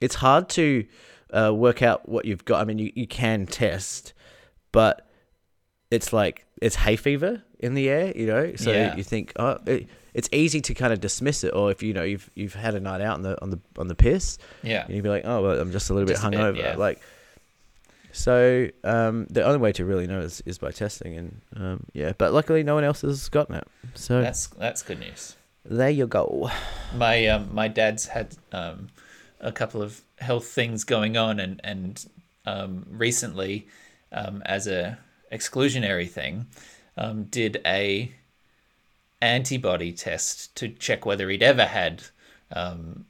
[0.00, 0.86] It's hard to
[1.30, 2.60] uh, work out what you've got.
[2.62, 4.14] I mean, you, you can test,
[4.80, 4.94] but
[5.90, 8.12] it's like it's hay fever in the air.
[8.20, 8.96] You know, so Yeah.
[8.96, 11.52] you think oh, it, it's easy to kind of dismiss it.
[11.58, 13.88] Or if you know you've you've had a night out on the on the on
[13.88, 16.40] the piss, yeah, you'd be like, oh, well, I'm just a little Just bit bit,
[16.40, 16.58] hungover.
[16.58, 16.76] yeah.
[16.76, 17.00] Like,
[18.12, 22.12] so um, the only way to really know is, is by testing, and um, yeah.
[22.16, 23.66] But luckily, no one else has gotten it.
[23.94, 25.36] So that's that's good news.
[25.64, 26.50] there you go.
[26.94, 28.88] My um, my dad's had um,
[29.40, 32.04] a couple of health things going on, and and
[32.46, 33.66] um, recently,
[34.12, 34.98] um, as a
[35.32, 36.46] exclusionary thing,
[36.96, 38.12] um, did a
[39.20, 42.02] antibody test to check whether he'd ever had
[42.52, 43.06] um,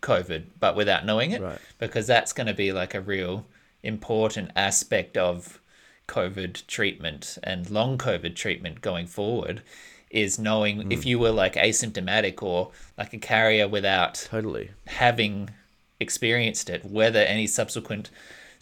[0.00, 1.58] COVID, but without knowing it, Right.
[1.78, 3.46] because that's going to be like a real
[3.82, 5.60] important aspect of
[6.08, 9.62] COVID treatment and long COVID treatment going forward.
[10.10, 14.70] Is knowing if you were like asymptomatic or like a carrier without Totally.
[14.86, 15.50] having
[15.98, 18.10] experienced it, whether any subsequent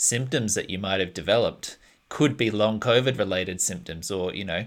[0.02, 4.66] symptoms that you might have developed could be long COVID related symptoms or, you know,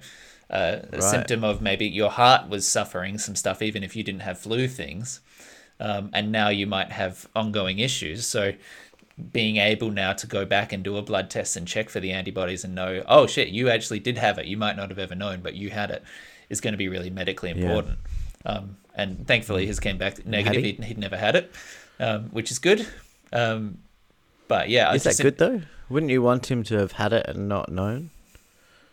[0.50, 1.04] uh, a Right.
[1.04, 4.67] symptom of maybe your heart was suffering some stuff, even if you didn't have flu
[4.67, 5.19] things.
[5.80, 8.26] Um, and now you might have ongoing issues.
[8.26, 8.54] So
[9.34, 12.12] being able now to go back and do a blood test and check for the
[12.12, 14.45] antibodies and know, oh shit, you actually did have it.
[14.45, 16.04] You might not have ever known, but you had it,
[16.50, 17.58] is going to be really medically Yeah.
[17.58, 17.98] important.
[18.45, 20.63] Um, and thankfully, his came back negative.
[20.63, 20.71] he?
[20.71, 21.52] He'd, he'd never had it,
[22.00, 22.88] um, which is good.
[23.34, 23.80] Um,
[24.47, 25.62] but yeah, Is that good though?
[25.89, 28.10] Wouldn't you want him to have had it and not known?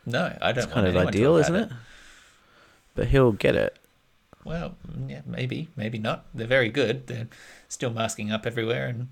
[0.05, 0.65] No, I don't.
[0.65, 1.73] It's kind of ideal, isn't had it?
[2.95, 3.77] But he'll get it.
[4.45, 6.27] Well, mm, yeah, maybe, maybe not.
[6.35, 7.07] They're very good.
[7.07, 7.29] They're
[7.69, 9.09] still masking up everywhere and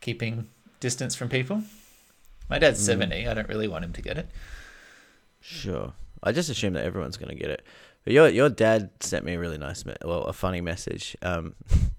[0.00, 0.48] keeping
[0.80, 1.62] distance from people.
[2.50, 2.60] My Mm.
[2.62, 3.26] dad's seventy.
[3.28, 4.28] I don't really want him to get it.
[5.40, 5.92] Sure.
[6.22, 7.64] I just assume that everyone's going to get it.
[8.04, 11.16] But your your dad sent me a really nice, me- well, a funny message.
[11.22, 11.54] Um,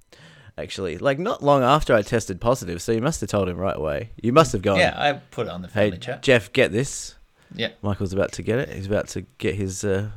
[0.59, 3.75] actually, like not long after I tested positive, so you must have told him right
[3.75, 4.11] away.
[4.21, 4.77] You must have gone.
[4.79, 6.21] Yeah, I put it on the Hey, chat.
[6.21, 7.15] Jeff, get this.
[7.55, 8.69] Yeah, Michael's about to get it.
[8.69, 10.09] He's about to get his uh,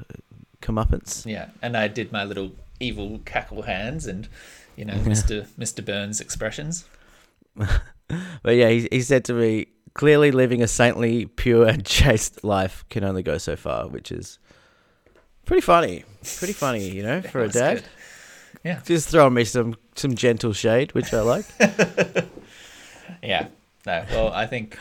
[0.61, 1.25] comeuppance.
[1.27, 4.29] yeah, and I did my little evil cackle hands and
[4.77, 5.01] you know Yeah.
[5.05, 5.47] Mr.
[5.59, 5.85] Mr.
[5.85, 6.85] Burns expressions.
[8.43, 12.85] But yeah, he, he said to me, clearly living a saintly, pure, and chaste life
[12.91, 14.39] can only go so far, which is
[15.47, 16.05] pretty funny.
[16.37, 17.77] Pretty funny, you know, for a dad.
[17.77, 17.85] good.
[18.65, 21.47] Yeah, Just throwing me some some gentle shade, which I like.
[23.23, 23.49] yeah.
[23.85, 24.79] No, well, I think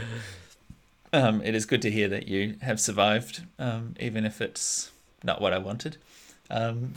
[1.14, 4.92] um, it is good to hear that you have survived, um, even if it's
[5.24, 5.98] not what I wanted.
[6.52, 6.94] Um,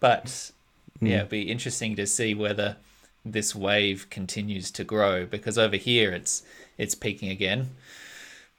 [0.00, 0.50] but
[1.00, 2.76] yeah, it'd be interesting to see whether
[3.24, 6.42] this wave continues to grow because over here it's
[6.78, 7.70] it's peaking again.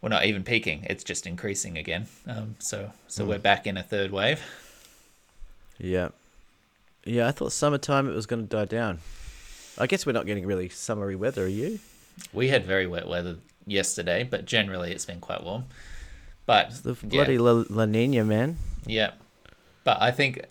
[0.02, 2.08] Well, not even peaking; it's just increasing again.
[2.26, 4.42] Um, so so we're back in a third wave.
[5.78, 6.10] Yeah.
[7.08, 9.00] Yeah, I thought summertime it was going to die down.
[9.78, 11.80] I guess we're not getting really summery weather, are you?
[12.34, 15.65] We had very wet weather yesterday, but generally it's been quite warm.
[16.46, 17.10] But The yeah.
[17.10, 18.58] bloody La, La Nina, man.
[18.86, 19.12] Yeah.
[19.84, 20.46] but I think,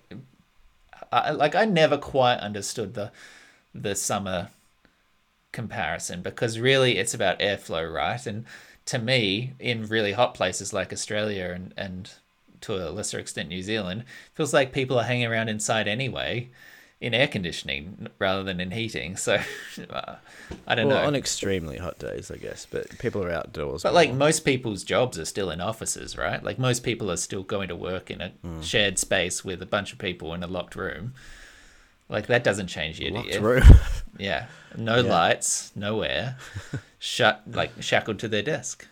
[1.13, 3.11] I, like, I never quite understood the
[3.75, 4.49] the summer
[5.53, 8.25] comparison because really it's about airflow, right?
[8.27, 8.47] And
[8.87, 12.11] to me, in really hot places like Australia and and
[12.67, 16.49] to a lesser extent New Zealand, feels like people are hanging around inside anyway
[16.99, 19.17] in air conditioning rather than in heating.
[19.17, 19.39] So
[19.91, 20.15] uh,
[20.67, 21.07] I don't well, know.
[21.07, 23.83] on extremely hot days, I guess, but people are outdoors.
[23.83, 23.95] But more.
[24.03, 26.43] like most people's jobs are still in offices, right?
[26.43, 28.63] Like most people are still going to work in a Hmm.
[28.63, 31.13] shared space with a bunch of people in a locked room.
[32.09, 33.63] Like that doesn't change year to locked room.
[34.19, 35.11] Yeah, no Yeah.
[35.13, 36.37] lights, no air,
[36.99, 38.87] shut like shackled to their desk.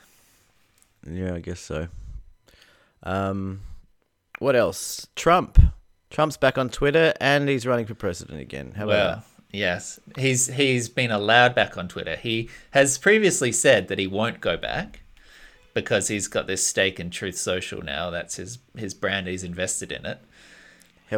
[1.10, 1.88] yeah, I guess so.
[3.04, 3.60] Um,
[4.38, 5.06] what else?
[5.14, 5.58] Trump.
[6.10, 8.72] Trump's back on Twitter and he's running for president again.
[8.76, 12.16] How about Well, yes, he's he's been allowed back on Twitter.
[12.16, 15.00] He has previously said that he won't go back
[15.74, 18.10] because he's got this stake in Truth Social now.
[18.10, 19.26] That's his his brand.
[19.26, 20.20] He's invested in it.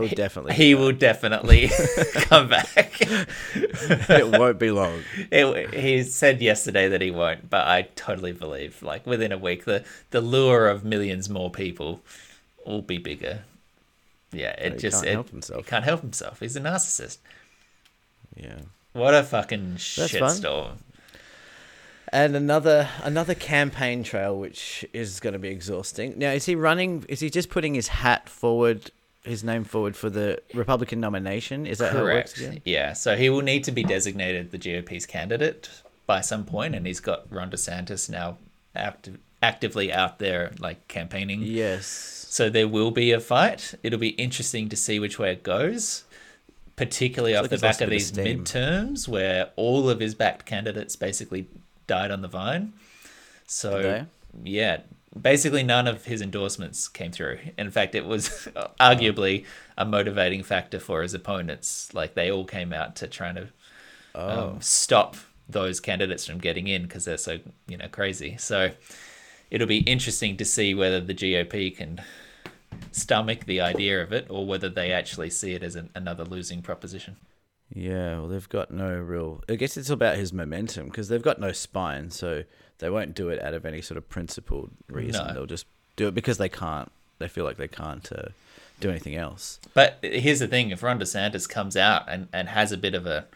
[0.03, 0.55] He'll definitely.
[0.55, 1.71] He will definitely
[2.15, 2.97] come back.
[3.01, 5.03] it won't be long.
[5.31, 8.83] It, he said yesterday that he won't, but I totally believe.
[8.83, 12.01] Like within a week, the the lure of millions more people
[12.65, 13.45] will be bigger.
[14.33, 15.65] Yeah, it He just can't it, help himself.
[15.65, 16.41] He can't help himself.
[16.41, 17.19] He's a narcissist.
[18.35, 18.59] Yeah.
[18.93, 20.79] What a fucking shitstorm.
[22.13, 26.15] And another another campaign trail, which is going to be exhausting.
[26.17, 27.05] Now, is he running?
[27.09, 28.91] Is he just putting his hat forward,
[29.27, 31.67] his name forward for the Republican nomination?
[31.67, 32.61] Is that how it works Correct.
[32.65, 32.93] Yeah.
[32.93, 35.69] So he will need to be designated the GOP's candidate
[36.07, 38.39] by some point, and he's got Ron DeSantis now
[38.75, 41.43] active, actively out there like campaigning.
[41.43, 41.87] Yes.
[42.29, 43.75] So there will be a fight.
[43.83, 46.05] It'll be interesting to see which way it goes,
[46.77, 50.47] particularly off like the back of bit of these midterms where all of his backed
[50.47, 51.47] candidates basically
[51.87, 52.73] died on the vine.
[53.47, 54.05] So
[54.43, 54.81] yeah,
[55.21, 57.39] basically none of his endorsements came through.
[57.59, 58.29] In fact, it was
[58.81, 59.45] arguably
[59.79, 61.93] a motivating factor for his opponents.
[61.95, 63.49] Like they all came out to try to
[64.19, 64.49] Oh.
[64.53, 65.15] um, stop
[65.47, 68.37] those candidates from getting in because they're so you know crazy.
[68.39, 68.71] So
[69.51, 72.01] it'll be interesting to see whether the GOP can
[72.93, 76.63] stomach the idea of it or whether they actually see it as an, another losing
[76.63, 77.17] proposition.
[77.75, 79.43] Yeah, well, they've got no real.
[79.49, 82.45] I guess it's about his momentum because they've got no spine, so
[82.79, 85.27] they won't do it out of any sort of principled reason.
[85.27, 85.35] No.
[85.35, 86.91] They'll just do it because they can't.
[87.19, 88.29] They feel like they can't uh,
[88.81, 89.59] do anything else.
[89.75, 93.07] But here's the thing: if Ron DeSantis comes out and, and has a bit of
[93.07, 93.27] a,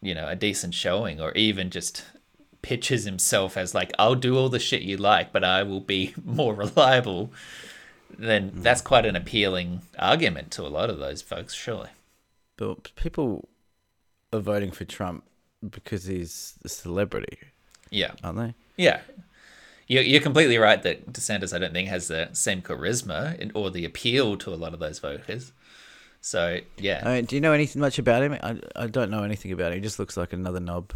[0.00, 2.04] you know, a decent showing, or even just
[2.62, 6.14] pitches himself as like, "I'll do all the shit you like, but I will be
[6.24, 7.32] more reliable,"
[8.18, 11.90] then that's quite an appealing argument to a lot of those folks, surely.
[12.62, 13.48] But people
[14.32, 15.24] are voting for Trump
[15.68, 17.38] because he's a celebrity,
[17.90, 18.54] Yeah, aren't they?
[18.76, 19.00] yeah.
[19.88, 23.84] You're, you're completely right that DeSantis, I don't think, has the same charisma or the
[23.84, 25.52] appeal to a lot of those voters.
[26.20, 28.34] So yeah, I mean, do you know anything much about him?
[28.40, 29.78] I, I don't know anything about him.
[29.78, 30.92] He just looks like another knob.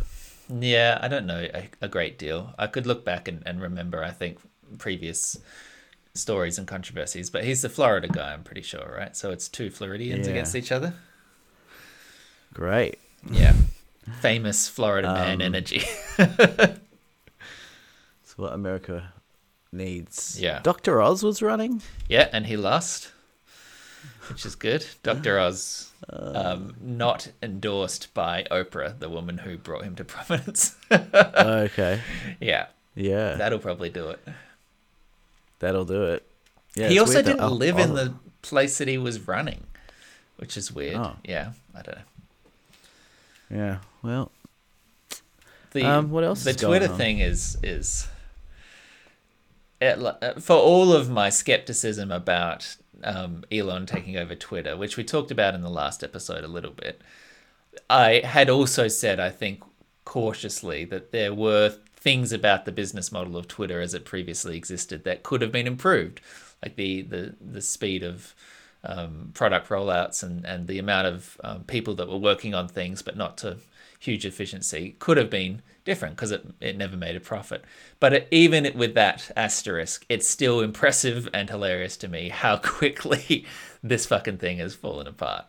[0.48, 2.55] Yeah, I don't know a, a great deal.
[2.61, 4.38] I could look back and, and remember, I think,
[4.79, 5.37] previous
[6.14, 9.16] stories and controversies, but he's the Florida guy, I'm pretty sure, right?
[9.16, 10.33] So it's two Floridians Yeah.
[10.33, 10.94] against each other.
[12.57, 12.99] Great.
[13.31, 13.53] Yeah.
[14.23, 15.83] Famous Florida man Um, energy.
[16.16, 16.79] That's
[18.37, 19.12] what America
[19.73, 20.40] needs.
[20.40, 20.61] Yeah.
[20.62, 21.03] Dr.
[21.03, 21.83] Oz was running.
[22.09, 23.12] yeah, and he lost,
[24.31, 24.87] which is good.
[25.03, 25.38] Dr.
[25.47, 26.33] Oz, Uh.
[26.35, 30.77] um, not endorsed by Oprah, the woman who brought him to prominence.
[30.90, 32.01] okay.
[32.40, 33.35] yeah, Yeah.
[33.35, 34.21] that'll probably do it.
[35.59, 36.27] That'll do it.
[36.75, 39.64] Yeah, he also didn't live in the place that he was running,
[40.37, 40.97] which is weird.
[40.97, 41.16] Oh.
[41.25, 42.03] Yeah, I don't know.
[43.50, 43.78] Yeah.
[44.02, 44.32] Well,
[45.72, 46.98] The Um, what else The is going Twitter on?
[46.98, 48.09] thing is is
[49.80, 55.04] it, uh, for all of my skepticism about um, Elon taking over Twitter, which we
[55.04, 57.02] talked about in the last episode a little bit.
[57.90, 59.62] I had also said, I think,
[60.06, 65.04] cautiously that there were things about the business model of Twitter as it previously existed
[65.04, 66.20] that could have been improved,
[66.62, 68.35] like the the the speed of
[68.87, 73.03] um, product rollouts and and the amount of um, people that were working on things,
[73.03, 73.59] but not to
[73.99, 77.64] huge efficiency, could have been different because it, it never made a profit.
[77.99, 83.46] But it, even with that asterisk, it's still impressive and hilarious to me how quickly
[83.83, 85.46] this fucking thing has fallen apart.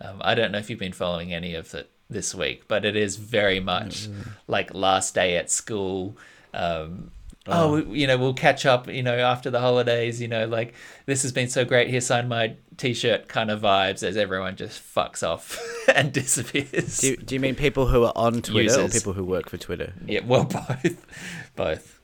[0.00, 2.96] Um, I don't know if you've been following any of it this week, but it
[2.96, 4.08] is very much
[4.46, 6.16] like last day at school.
[6.54, 7.10] Um,
[7.46, 10.74] oh, we- you know, we'll catch up, you know, after the holidays, you know, like
[11.06, 11.88] this has been so great.
[11.88, 15.60] Here, sign my t-shirt kind of vibes as everyone just fucks off
[15.94, 16.98] and disappears.
[16.98, 19.56] do you, do you mean people who are on Twitter or people who work for
[19.58, 19.92] Twitter?
[20.06, 20.44] Yeah, well,
[20.84, 21.06] both,
[21.56, 22.00] both.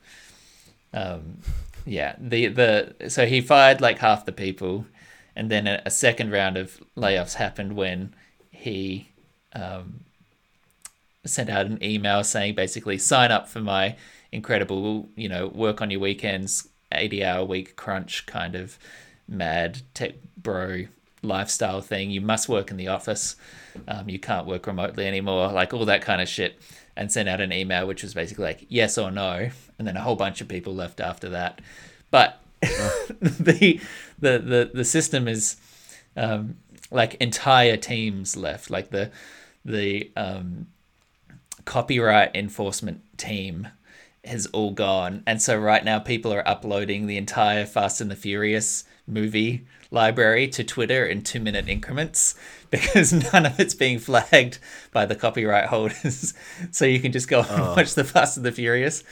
[0.93, 1.39] Um,
[1.85, 4.85] yeah, the the so he fired like half the people,
[5.35, 8.13] and then a, a second round of layoffs happened when
[8.51, 9.09] he
[9.53, 10.01] um,
[11.25, 13.95] sent out an email saying basically sign up for my
[14.31, 18.77] incredible, you know, work on your weekends, 80 hour week crunch kind of
[19.27, 20.85] mad tech bro
[21.21, 22.11] lifestyle thing.
[22.11, 23.35] You must work in the office.
[23.87, 26.59] Um, you can't work remotely anymore, like all that kind of shit.
[26.95, 30.01] And sent out an email which was basically like yes or no, and then a
[30.01, 31.61] whole bunch of people left after that.
[32.09, 33.79] But the,
[34.17, 35.57] the the the system is
[36.15, 36.57] um,
[36.89, 39.11] like entire teams left, like the
[39.63, 40.65] the um,
[41.65, 43.67] copyright enforcement team
[44.27, 48.15] has all gone, and so right now people are uploading the entire Fast and the
[48.15, 52.35] Furious movie library to Twitter in two minute increments
[52.69, 54.59] because none of it's being flagged
[54.91, 56.33] by the copyright holders.
[56.71, 57.73] so you can just go and Oh.
[57.75, 59.03] watch the Fast and the Furious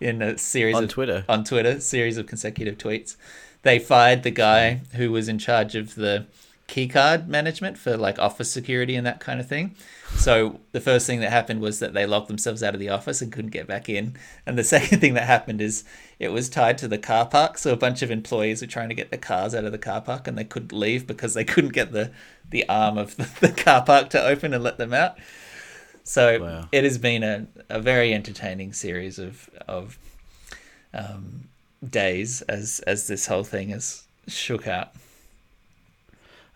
[0.00, 1.24] in a series On of Twitter?
[1.28, 3.16] On Twitter, series of consecutive tweets.
[3.62, 6.26] They fired the guy who was in charge of the
[6.68, 9.74] keycard management for like office security and that kind of thing.
[10.16, 13.22] So the first thing that happened was that they locked themselves out of the office
[13.22, 14.16] and couldn't get back in.
[14.44, 15.84] And the second thing that happened is
[16.18, 17.56] it was tied to the car park.
[17.56, 20.00] So a bunch of employees were trying to get the cars out of the car
[20.02, 22.10] park and they couldn't leave because they couldn't get the,
[22.50, 25.16] the arm of the, the car park to open and let them out.
[26.04, 26.68] So Wow.
[26.72, 29.98] it has been a, a very entertaining series of of
[30.92, 31.48] um,
[31.88, 34.92] days as as this whole thing has shook out.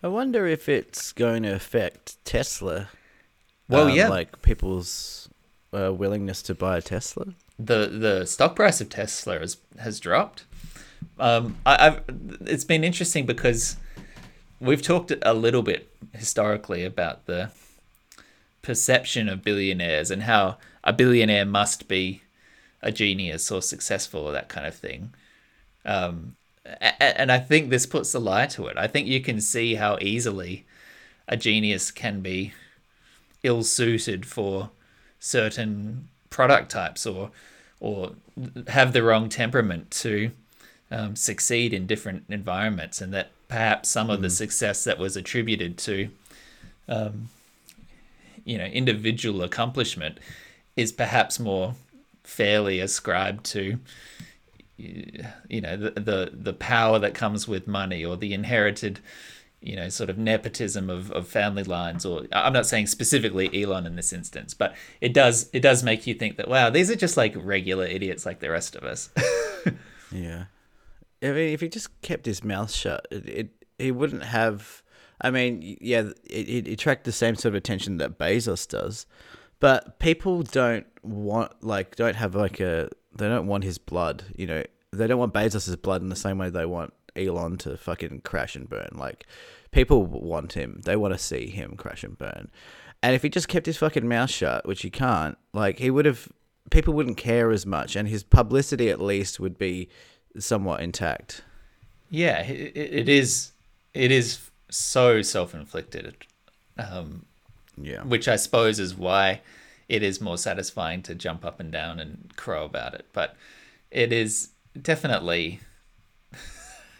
[0.02, 2.88] I wonder if it's going to affect Tesla.
[3.68, 5.28] Well, um, yeah, like people's
[5.72, 7.26] uh, willingness to buy a Tesla.
[7.58, 10.44] the the stock price of Tesla has has dropped.
[11.18, 12.00] Um, I, I've
[12.46, 13.76] it's been interesting because
[14.60, 17.50] we've talked a little bit historically about the
[18.62, 22.22] perception of billionaires and how a billionaire must be
[22.82, 25.12] a genius or successful or that kind of thing.
[25.84, 28.76] Um, a- a- and I think this puts the lie to it.
[28.78, 30.64] I think you can see how easily
[31.28, 32.52] a genius can be
[33.44, 34.70] ill suited for
[35.20, 37.30] certain product types or
[37.78, 38.12] or
[38.68, 40.30] have the wrong temperament to
[40.90, 45.76] um, succeed in different environments, and that perhaps some of the success that was attributed
[45.76, 46.08] to,
[46.88, 47.28] um,
[48.44, 50.18] you know, individual accomplishment
[50.76, 51.74] is perhaps more
[52.22, 53.78] fairly ascribed to
[54.76, 58.98] you know the, the the power that comes with money or the inherited
[59.64, 63.86] you know sort of nepotism of, of family lines or i'm not saying specifically elon
[63.86, 66.96] in this instance but it does it does make you think that wow these are
[66.96, 69.10] just like regular idiots like the rest of us
[70.14, 70.44] Yeah.
[71.22, 73.48] I mean, if he just kept his mouth shut, it, it
[73.78, 74.82] he wouldn't have.
[75.20, 79.06] I mean, yeah, it, it attract the same sort of attention that Bezos does,
[79.58, 84.24] but people don't want like don't have like a they don't want his blood.
[84.36, 87.76] You know, they don't want Bezos's blood in the same way they want Elon to
[87.76, 88.90] fucking crash and burn.
[88.94, 89.26] Like
[89.70, 90.80] people want him.
[90.84, 92.50] They want to see him crash and burn.
[93.02, 96.06] And if he just kept his fucking mouth shut, which he can't, like he would
[96.06, 96.28] have
[96.70, 99.88] people wouldn't care as much and his publicity at least would be
[100.38, 101.42] somewhat intact.
[102.10, 103.52] yeah it, it is
[103.92, 106.16] it is so self-inflicted
[106.78, 107.26] um,
[107.76, 108.02] Yeah.
[108.02, 109.42] which I suppose is why
[109.88, 113.04] it is more satisfying to jump up and down and crow about it.
[113.12, 113.36] But
[113.90, 114.48] it is
[114.80, 115.60] definitely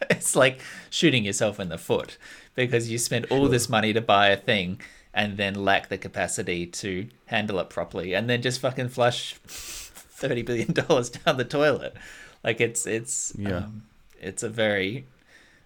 [0.10, 2.16] it's like shooting yourself in the foot
[2.54, 4.80] because you spent all this money to buy a thing
[5.12, 10.42] and then lack the capacity to handle it properly and then just fucking flush 30
[10.42, 11.94] billion dollars down the toilet
[12.42, 13.58] like it's it's Yeah.
[13.58, 13.82] um,
[14.20, 15.06] it's a very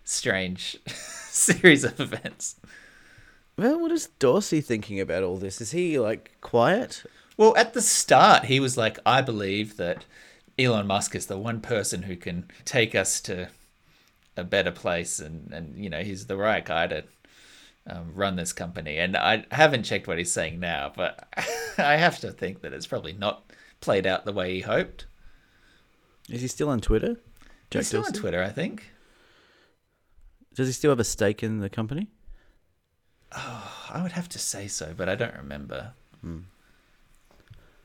[0.05, 2.57] strange series of events
[3.57, 5.61] Well, what is Dorsey thinking about all this?
[5.61, 7.03] Is he like quiet?
[7.37, 10.05] Well, at the start, he was like, I believe that
[10.59, 13.48] Elon Musk is the one person who can take us to
[14.38, 17.05] a better place, and, and you know, he's the right guy to
[17.87, 18.98] um, run this company.
[18.98, 21.29] And I haven't checked what he's saying now, but
[21.79, 25.07] I have to think that it's probably not played out the way he hoped.
[26.29, 27.16] Is he still on Twitter?
[27.70, 28.90] Jack he's still on Twitter, I think.
[30.55, 32.09] Does he still have a stake in the company?
[33.33, 35.92] I would have to say so, but I don't remember.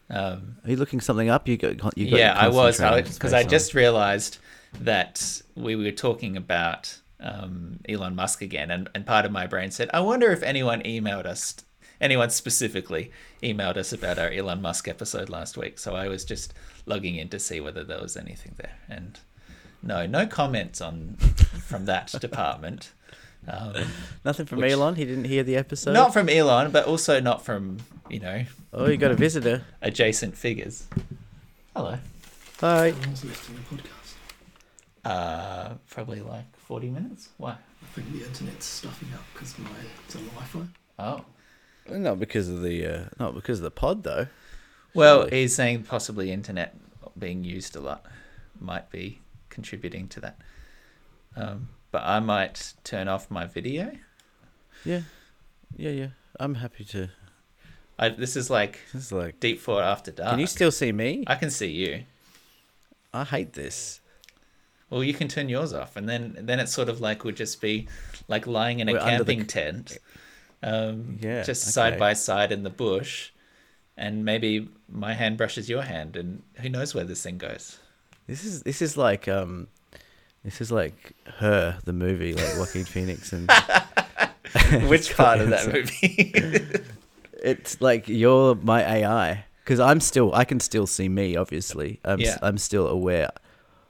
[0.10, 1.48] Um, Are you looking something up?
[1.48, 4.38] You got you got yeah, I was because I on- just realized
[4.80, 9.72] that we were talking about um, Elon Musk again, and, and part of my brain
[9.72, 11.56] said, I wonder if anyone emailed us,
[12.02, 13.12] anyone specifically
[13.42, 15.80] emailed us about our Elon Musk episode last week.
[15.80, 16.54] So I was just
[16.86, 19.20] logging in to see whether there was anything there, and
[19.82, 21.16] no, no comments on
[21.68, 22.92] from that department.
[23.48, 23.74] Um,
[24.24, 24.96] nothing from which- Elon.
[24.96, 25.92] He didn't hear the episode.
[25.94, 27.78] not from Elon, but also not from
[28.10, 28.44] you know
[28.74, 29.64] Oh, you got a visitor.
[29.82, 30.88] adjacent figures.
[31.76, 32.00] Hello.
[32.62, 32.92] Hi.
[32.92, 34.14] Who was listening to the podcast?
[35.06, 37.30] Uh, probably like 40 minutes.
[37.38, 37.52] Why?
[37.52, 39.70] I think the internet's stuffing up because my
[40.06, 40.62] it's on Wi-Fi.
[41.00, 41.26] Oh.
[41.90, 44.28] Not because of the uh, not because of the pod though.
[44.94, 45.42] Well, Surely.
[45.42, 46.76] he's saying possibly internet
[47.20, 48.06] being used a lot
[48.60, 50.38] might be contributing to that.
[51.36, 53.92] Um, but I might turn off my video.
[54.86, 55.02] Yeah,
[55.76, 56.08] yeah, yeah.
[56.40, 57.10] I'm happy to.
[58.00, 59.40] I, this is like This is like.
[59.40, 60.32] deep thought after dark.
[60.32, 61.24] Can you still see me?
[61.28, 62.04] I can see you.
[63.14, 64.00] I hate this.
[64.94, 67.60] Well, you can turn yours off, and then then it sort of like we'd just
[67.60, 67.88] be
[68.28, 69.98] like lying in a We're under the camping tent,
[70.62, 73.32] um, Yeah, just side by side in the bush,
[73.98, 77.80] and maybe my hand brushes your hand, and who knows where this thing goes.
[78.28, 79.68] This is this is like um,
[80.44, 83.50] this is like her the movie like Joaquin Phoenix and.
[84.88, 86.86] Which part of that movie?
[87.44, 91.36] It's like you're my AI because I'm still I can still see me.
[91.36, 92.38] Obviously, I'm Yeah.
[92.44, 93.32] I'm still aware.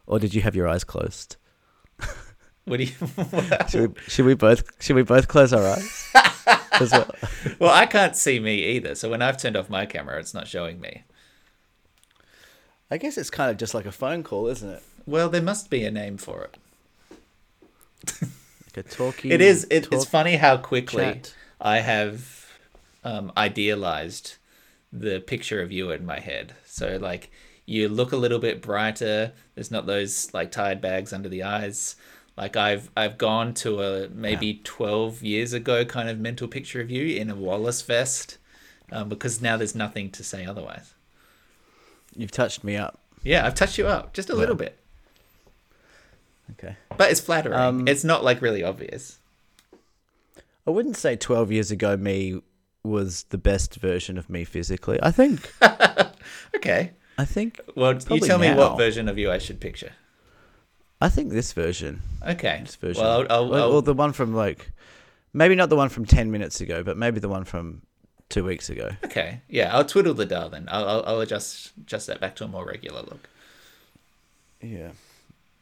[0.05, 1.37] Or did you have your eyes closed?
[2.65, 2.91] what do you?
[3.69, 6.13] Should we, should we both should we both close our eyes?
[6.73, 7.09] As well?
[7.59, 8.95] well, I can't see me either.
[8.95, 11.03] So when I've turned off my camera, it's not showing me.
[12.89, 14.83] I guess it's kind of just like a phone call, isn't it?
[15.05, 16.57] Well, there must be a name for it.
[18.75, 19.31] Like a talkie.
[19.31, 19.67] It is.
[19.69, 21.35] It, it's funny how quickly chat.
[21.61, 22.49] I have
[23.03, 24.37] um, idealized
[24.91, 26.53] the picture of you in my head.
[26.65, 27.31] So like
[27.65, 29.31] you look a little bit brighter.
[29.55, 31.95] There's not those like tired bags under the eyes.
[32.35, 36.89] Like I've I've gone to a maybe 12 years ago kind of mental picture of
[36.89, 38.37] you in a Wallace vest
[38.91, 40.93] um, because now there's nothing to say otherwise.
[42.15, 42.99] You've touched me up.
[43.23, 44.77] Yeah, I've touched you up just a little bit,
[46.51, 46.75] Okay.
[46.97, 47.57] but it's flattering.
[47.57, 49.19] Um, it's not like really obvious.
[50.67, 52.41] I wouldn't say 12 years ago me
[52.83, 54.99] was the best version of me physically.
[55.01, 55.51] I think.
[56.55, 56.91] Okay.
[57.17, 57.59] I think.
[57.75, 59.93] Well, you tell me what version of you I should picture.
[61.01, 62.01] I think this version.
[62.25, 62.61] Okay.
[62.65, 63.03] This version.
[63.03, 64.71] Well, I'll, I'll, or, I'll- or the one from like,
[65.33, 67.81] maybe not the one from 10 minutes ago, but maybe the one from
[68.29, 68.91] two weeks ago.
[69.05, 69.41] okay.
[69.49, 70.67] Yeah, I'll twiddle the dial then.
[70.71, 73.29] I'll, I'll, I'll adjust adjust that back to a more regular look.
[74.61, 74.91] Yeah.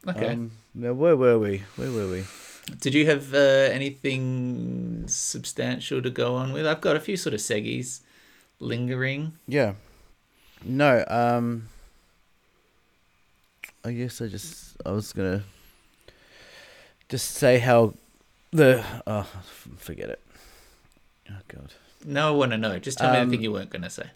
[0.08, 0.28] Okay.
[0.34, 1.64] Um, now, where were we?
[1.76, 2.24] Where were we?
[2.80, 6.66] Did you have uh, anything substantial to go on with?
[6.66, 8.02] I've got a few sort of seggies
[8.60, 9.34] lingering.
[9.48, 9.74] Yeah.
[10.64, 11.68] No, um
[13.84, 15.44] I guess I just I was gonna
[17.10, 17.94] just say how
[18.52, 19.28] the oh
[19.78, 20.20] forget it.
[21.30, 21.74] Oh god.
[22.06, 22.80] No, I want to know.
[22.80, 24.10] Just tell me Um, anything you weren't going to say.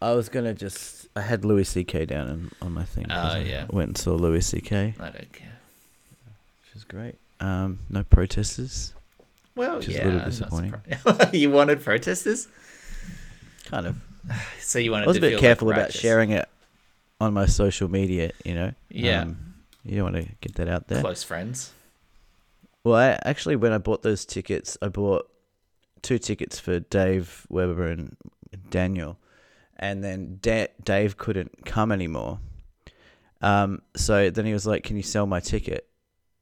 [0.00, 3.06] I was gonna just I had Louis C K down on, on my thing.
[3.08, 3.66] Oh, I yeah.
[3.70, 5.58] Went and saw Louis C K, I don't care.
[6.64, 7.14] which is great.
[7.40, 8.94] Um no protesters.
[9.54, 10.04] Well, Which is a yeah.
[10.06, 10.74] little disappointing.
[11.32, 12.48] you wanted protesters,
[13.66, 13.96] Kind of.
[14.60, 15.04] so you wanted.
[15.04, 16.48] I was a bit careful like about sharing it
[17.20, 18.72] on my social media, you know.
[18.90, 19.22] Yeah.
[19.22, 19.54] Um,
[19.84, 21.00] you don't want to get that out there.
[21.00, 21.72] Close friends.
[22.84, 25.30] Well, I actually, when I bought those tickets, I bought
[26.02, 28.16] two tickets for Dave Weber and
[28.70, 29.18] Daniel,
[29.76, 32.40] and then da- Dave couldn't come anymore.
[33.40, 35.88] Um, so then he was like, "Can you sell my ticket?"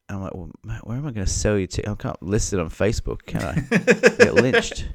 [0.09, 1.91] And I'm like, "Well, mate, where am I going to sell your ticket?
[1.91, 3.61] I can't list it on Facebook, can I?
[4.25, 4.89] get lynched."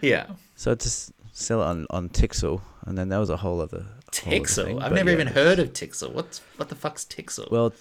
[0.00, 0.26] Yeah.
[0.54, 3.78] So I just sell it on on Tixel, and then that was a whole other
[3.80, 4.64] whole other Tixel.
[4.64, 5.14] thing, I've never yeah.
[5.16, 6.12] even heard of Tixel.
[6.12, 7.50] What's what the fuck's Tixel?
[7.50, 7.72] Well,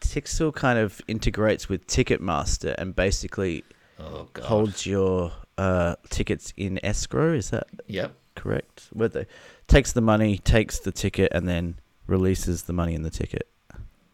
[0.00, 3.64] Tixel kind of integrates with Ticketmaster and basically
[3.98, 7.34] oh holds your uh, tickets in escrow.
[7.34, 8.14] Is that Yep.
[8.36, 8.88] correct?
[8.92, 9.26] Where they
[9.66, 11.76] takes the money, takes the ticket, and then
[12.06, 13.48] releases the money in the ticket.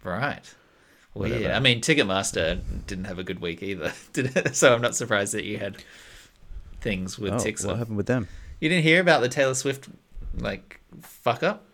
[0.05, 0.43] Right.
[1.14, 1.32] Weird.
[1.32, 1.55] Whatever.
[1.55, 4.55] I mean, Ticketmaster didn't have a good week either, did it?
[4.55, 5.76] So I'm not surprised that you had
[6.80, 7.66] things with oh, Tixel.
[7.66, 8.28] what happened with them?
[8.61, 9.89] You didn't hear about the Taylor Swift
[10.37, 11.65] like fuck up?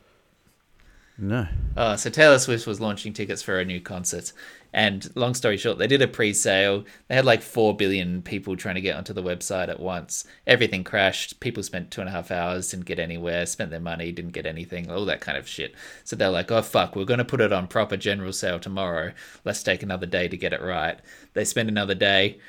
[1.17, 1.47] No.
[1.77, 4.33] Uh, so Taylor Swift was launching tickets for a new concert,
[4.73, 6.85] and long story short, they did a pre-sale.
[7.07, 10.25] They had like four billion people trying to get onto the website at once.
[10.45, 11.39] Everything crashed.
[11.39, 13.47] People spent two and a half hours, didn't get anywhere.
[13.47, 14.91] Spent their money, didn't get anything.
[14.91, 15.75] All that kind of shit.
[16.03, 19.13] So they're like, "Oh fuck, we're gonna put it on proper general sale tomorrow.
[19.45, 20.99] Let's take another day to get it right."
[21.35, 22.41] They spend another day,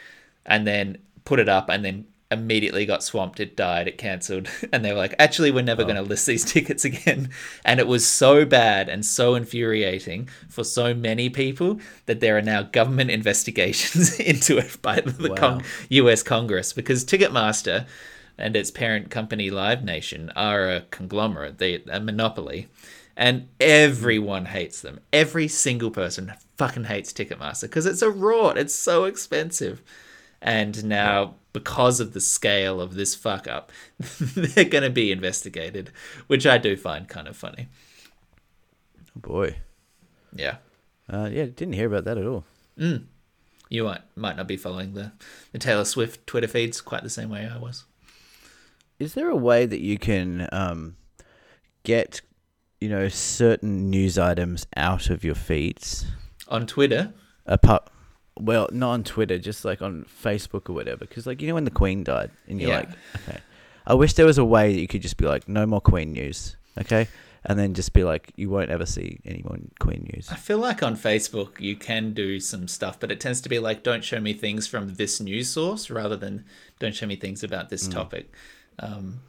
[0.43, 3.39] and then put it up, and then immediately got swamped.
[3.39, 3.87] It died.
[3.87, 4.47] It cancelled.
[4.73, 5.85] And they were like, actually, we're never oh.
[5.85, 7.29] going to list these tickets again.
[7.63, 12.41] And it was so bad and so infuriating for so many people that there are
[12.41, 15.35] now government investigations into it by the Wow.
[15.35, 17.85] Cong- US Congress because Ticketmaster
[18.37, 22.67] and its parent company Live Nation are a conglomerate, they a monopoly.
[23.15, 24.99] And everyone hates them.
[25.13, 28.57] Every single person fucking hates Ticketmaster because it's a rot.
[28.57, 29.81] It's so expensive.
[30.41, 33.71] And now, because of the scale of this fuck up,
[34.19, 35.89] they're going to be investigated,
[36.27, 37.69] which I do find kind of funny.
[39.15, 39.55] Oh boy.
[40.33, 40.57] Yeah.
[41.09, 42.43] Uh, yeah, didn't hear about that at all.
[42.75, 45.13] You might might not be following the,
[45.53, 47.85] the Taylor Swift Twitter feeds quite the same way I was.
[48.99, 50.97] Is there a way that you can um,
[51.83, 52.21] get,
[52.81, 56.05] you know, certain news items out of your feeds?
[56.49, 57.13] On Twitter,
[57.45, 57.89] Apart,
[58.39, 61.05] well, not on Twitter, just like on Facebook or whatever.
[61.05, 62.77] Because, like, you know, when the Queen died, and you're Yeah.
[62.79, 62.89] like,
[63.27, 63.39] okay,
[63.85, 66.11] I wish there was a way that you could just be like, no more Queen
[66.13, 67.07] news, okay,
[67.45, 70.27] and then just be like, you won't ever see any more Queen news.
[70.31, 73.59] I feel like on Facebook you can do some stuff, but it tends to be
[73.59, 76.43] like, don't show me things from this news source rather than
[76.79, 78.33] don't show me things about this topic.
[78.79, 79.21] Um,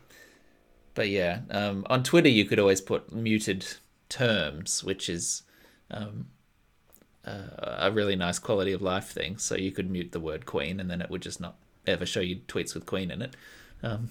[0.95, 3.67] but yeah, um, on Twitter you could always put muted
[4.09, 5.43] terms, which is
[5.91, 6.29] um,
[7.27, 9.39] uh, a really nice quality of life thing.
[9.39, 11.57] So you could mute the word queen and then it would just not
[11.87, 13.35] ever show you tweets with queen in it.
[13.83, 14.11] Um,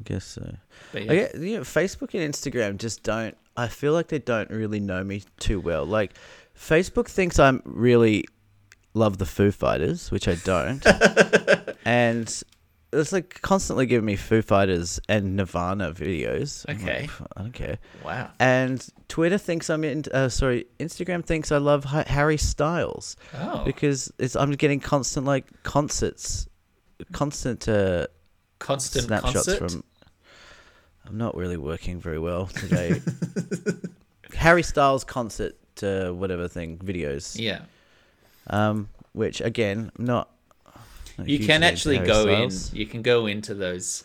[0.00, 0.54] I guess so.
[0.92, 1.12] but yeah.
[1.12, 3.36] I get, you know, Facebook and Instagram just don't.
[3.56, 5.84] I feel like they don't really know me too well.
[5.84, 6.14] Like,
[6.58, 8.24] Facebook thinks I'm really
[8.94, 10.84] love the Foo Fighters, which I don't,
[11.84, 12.42] and
[12.92, 16.64] it's like constantly giving me Foo Fighters and Nirvana videos.
[16.68, 17.06] I'm like, Okay.
[17.06, 17.78] "Pff, I don't care.
[18.04, 18.30] Wow.
[18.38, 20.04] And Twitter thinks I'm in.
[20.12, 25.26] Uh, sorry, Instagram thinks I love Ha- Harry Styles Oh, because it's I'm getting constant
[25.26, 26.46] like concerts,
[27.12, 27.68] constant.
[27.68, 28.06] Uh,
[28.58, 29.70] constant snapshots concert.
[29.70, 29.84] from.
[31.06, 33.00] I'm not really working very well today.
[34.34, 37.36] Harry Styles concert, uh, whatever thing, videos.
[37.38, 37.62] Yeah.
[38.48, 40.30] Um, which again, I'm not.
[41.24, 42.72] You can actually go Styles.
[42.72, 44.04] in you can go into those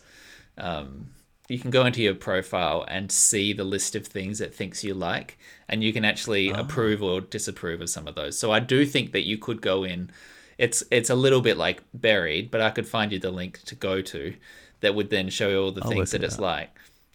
[0.58, 1.08] um,
[1.48, 4.94] you can go into your profile and see the list of things it thinks you
[4.94, 5.38] like
[5.68, 6.60] and you can actually Ah.
[6.60, 9.84] approve or disapprove of some of those so i do think that you could go
[9.84, 10.10] in
[10.58, 13.74] it's it's a little bit like buried but i could find you the link to
[13.74, 14.34] go to
[14.80, 16.70] that would then show you all the I'll things that it's like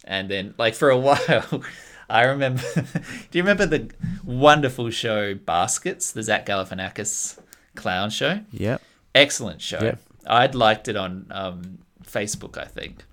[0.06, 1.64] and then like for a while
[2.10, 2.62] i remember
[3.32, 3.90] do you remember the
[4.24, 7.38] wonderful show baskets the zach galifianakis
[7.76, 8.82] clown show Yep.
[9.16, 9.80] Excellent show.
[9.82, 10.00] Yep.
[10.28, 13.04] I'd liked it on um, Facebook, I think.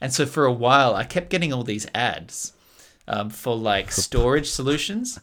[0.00, 2.52] And so for a while, I kept getting all these ads
[3.06, 5.20] um, for like storage solutions.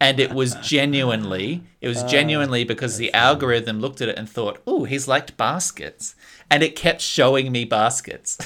[0.00, 4.60] And it was genuinely, it was genuinely because the algorithm looked at it and thought,
[4.66, 6.16] oh, he's liked baskets.
[6.50, 8.36] And it kept showing me baskets.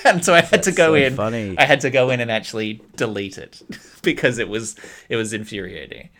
[0.04, 1.16] and so I had to go so in.
[1.16, 1.54] funny.
[1.56, 3.62] I had to go in and actually delete it
[4.02, 4.76] because it was
[5.08, 6.10] it was infuriating.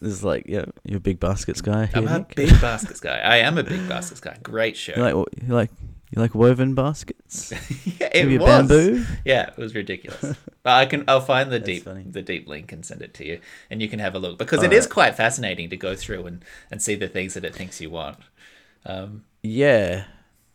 [0.00, 1.88] This is like, yeah, you're a big baskets guy.
[1.94, 2.34] I'm here, a Nick?
[2.34, 3.18] big baskets guy.
[3.18, 4.36] I am a big baskets guy.
[4.42, 4.92] Great show.
[4.96, 5.70] You like, you like,
[6.14, 7.52] you like woven baskets?
[7.98, 8.46] Yeah, it Maybe was.
[8.46, 9.04] bamboo?
[9.24, 10.36] Yeah, it was ridiculous.
[10.62, 12.04] but I can I'll find the deep funny.
[12.08, 13.40] the deep link and send it to you,
[13.70, 16.44] and you can have a look because it is quite fascinating to go through and
[16.70, 18.18] and see the things that it thinks you want.
[18.84, 20.04] Um, Yeah.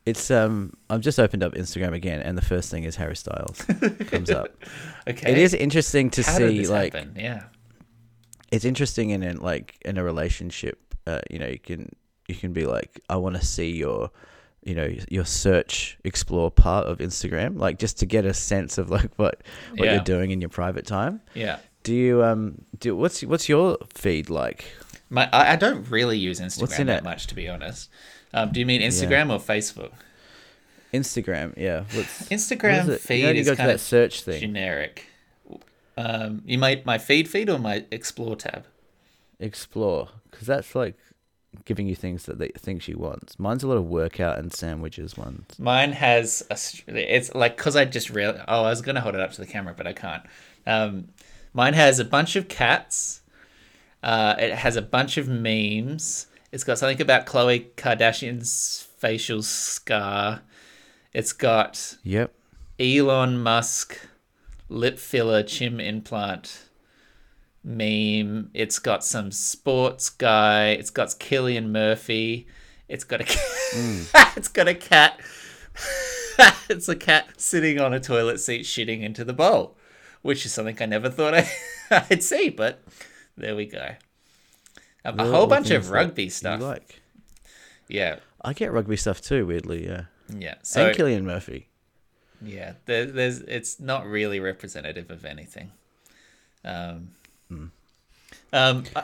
[0.05, 0.73] It's um.
[0.89, 3.61] I've just opened up Instagram again, and the first thing is Harry Styles
[4.09, 4.49] comes up.
[5.07, 7.15] okay, It is interesting to How see, like, happen?
[7.15, 7.43] Yeah,
[8.51, 11.89] it's interesting in, in like in a relationship uh, you know you can
[12.27, 14.11] you can be like i want to see your
[14.63, 18.89] you know your search explore part of instagram like just to get a sense of
[18.91, 19.41] like what
[19.75, 19.95] what Yeah.
[19.95, 21.57] you're doing in your private time yeah.
[21.83, 24.65] do you um do what's what's your feed like
[25.09, 27.03] My I, I don't really use Instagram in that it?
[27.03, 27.89] much, to be honest.
[28.33, 29.91] Um, do you mean Instagram or Facebook?
[30.93, 34.41] instagram yeah what's Instagram what feed you know, you is kind that of search thing
[34.41, 35.05] generic.
[36.03, 38.65] Um, you might my feed feed or my explore tab.
[39.39, 40.95] explore because that's like
[41.65, 45.17] giving you things that they think you want mine's a lot of workout and sandwiches
[45.17, 46.57] ones Mine has a.
[46.87, 48.33] It's like because I just real.
[48.47, 50.23] Oh, I was gonna hold it up to the camera, but I can't.
[50.65, 51.09] Um,
[51.53, 53.21] mine has a bunch of cats.
[54.01, 56.27] Uh, it has a bunch of memes.
[56.51, 60.41] It's got something about Khloe Kardashian's facial scar.
[61.13, 62.33] It's got yep
[62.79, 63.99] Elon Musk
[64.71, 66.69] lip filler chin implant
[67.63, 68.49] meme.
[68.53, 70.69] It's got some sports guy.
[70.69, 72.47] It's got Cillian Murphy.
[72.87, 73.25] It's got a
[74.35, 75.19] it's got a cat.
[76.69, 79.77] it's a cat sitting on a toilet seat shitting into the bowl,
[80.21, 81.49] which is something I never thought I,
[82.09, 82.81] I'd see, but
[83.37, 83.95] there we go.
[85.03, 86.61] Um, a whole bunch of rugby you stuff.
[86.61, 87.01] like
[87.87, 90.03] Yeah, i get rugby stuff too weirdly yeah
[90.37, 90.55] yeah.
[90.63, 91.70] So and Cillian Murphy.
[92.43, 95.71] Yeah, there, there's it's not really representative of anything.
[96.63, 97.09] Um,
[98.53, 99.03] um, I,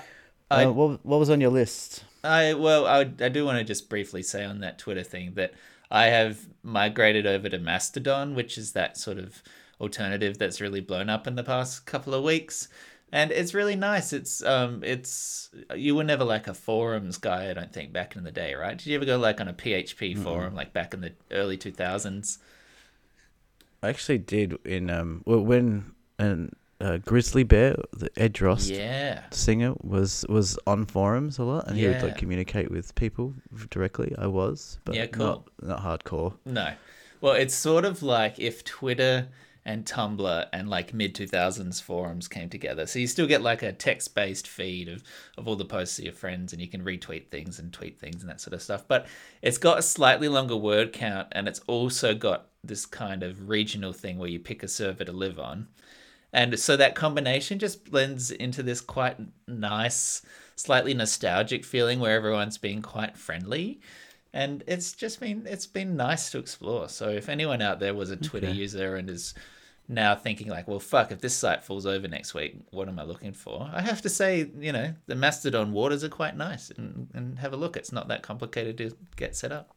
[0.49, 2.03] I, uh, what, what was on your list?
[2.23, 5.53] I well, I, I do want to just briefly say on that Twitter thing that
[5.89, 9.41] I have migrated over to Mastodon, which is that sort of
[9.79, 12.67] alternative that's really blown up in the past couple of weeks,
[13.11, 14.11] and it's really nice.
[14.11, 18.23] It's um, it's you were never like a forums guy, I don't think, back in
[18.23, 18.77] the day, right?
[18.77, 21.71] Did you ever go like on a PHP forum like back in the early two
[21.71, 22.39] thousands?
[23.83, 29.23] I actually did in um well, when and uh, Grizzly Bear, the Ed Droste Yeah.
[29.31, 33.33] singer, was was on forums a lot, and he would like communicate with people
[33.69, 34.13] directly.
[34.17, 35.47] I was, but Yeah, cool.
[35.61, 36.33] not, not hardcore.
[36.45, 36.73] No.
[37.19, 39.27] Well, it's sort of like if Twitter
[39.67, 42.87] and Tumblr and like mid 2000s forums came together.
[42.87, 45.03] So you still get like a text based feed of,
[45.37, 48.21] of all the posts of your friends and you can retweet things and tweet things
[48.21, 48.87] and that sort of stuff.
[48.87, 49.07] But
[49.41, 53.91] it's got a slightly longer word count and it's also got this kind of regional
[53.91, 55.67] thing where you pick a server to live on.
[56.33, 60.21] And so that combination just blends into this quite nice,
[60.55, 63.81] slightly nostalgic feeling where everyone's being quite friendly.
[64.33, 66.89] And it's just been it's been nice to explore.
[66.89, 68.55] So if anyone out there was a Twitter Okay.
[68.55, 69.33] user and is
[69.87, 73.03] now thinking like, well, fuck, if this site falls over next week, what am I
[73.03, 73.69] looking for?
[73.73, 77.53] I have to say, you know, the Mastodon waters are quite nice, and, and have
[77.53, 77.77] a look.
[77.77, 79.71] It's not that complicated to get set up.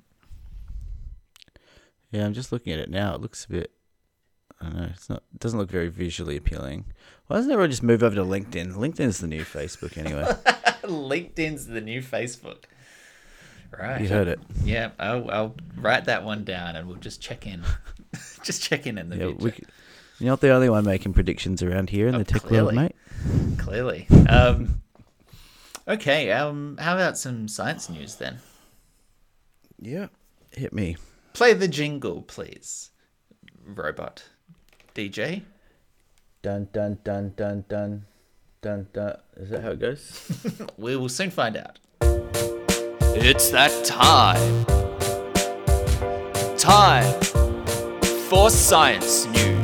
[2.11, 3.15] Yeah, I'm just looking at it now.
[3.15, 3.71] It looks a bit.
[4.61, 4.89] I don't know.
[4.93, 5.23] It's not.
[5.33, 6.87] It doesn't look very visually appealing.
[7.29, 8.75] Why doesn't everyone just move over to LinkedIn?
[8.75, 10.25] LinkedIn's the new Facebook anyway.
[10.85, 12.65] LinkedIn's the new Facebook.
[13.79, 14.01] Right.
[14.01, 14.41] you heard it.
[14.65, 17.63] Yeah, I'll, I'll write that one down, and we'll just check in.
[18.43, 19.45] just check in in the Yeah, future.
[19.45, 19.53] we,
[20.21, 22.77] you're not the only one making predictions around here in Oh, the tech clearly.
[22.77, 23.59] world, mate.
[23.59, 24.07] Clearly.
[24.29, 24.83] Um,
[25.89, 26.31] okay.
[26.33, 28.39] Um, how about some science news then?
[29.81, 30.07] Yeah,
[30.53, 30.97] hit me.
[31.33, 32.91] Play the jingle, please,
[33.67, 34.25] robot
[34.95, 35.43] DJ.
[36.43, 38.05] Dun dun dun dun dun
[38.63, 39.17] dun dun.
[39.37, 40.67] Is that how it goes?
[40.77, 41.79] We will soon find out.
[42.03, 44.65] It's that time.
[46.57, 47.21] Time
[48.29, 49.60] for science news.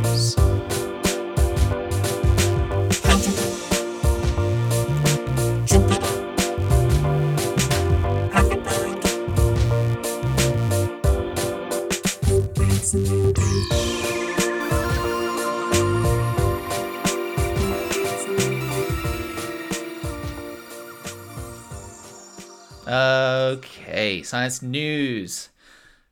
[24.07, 25.49] Science news.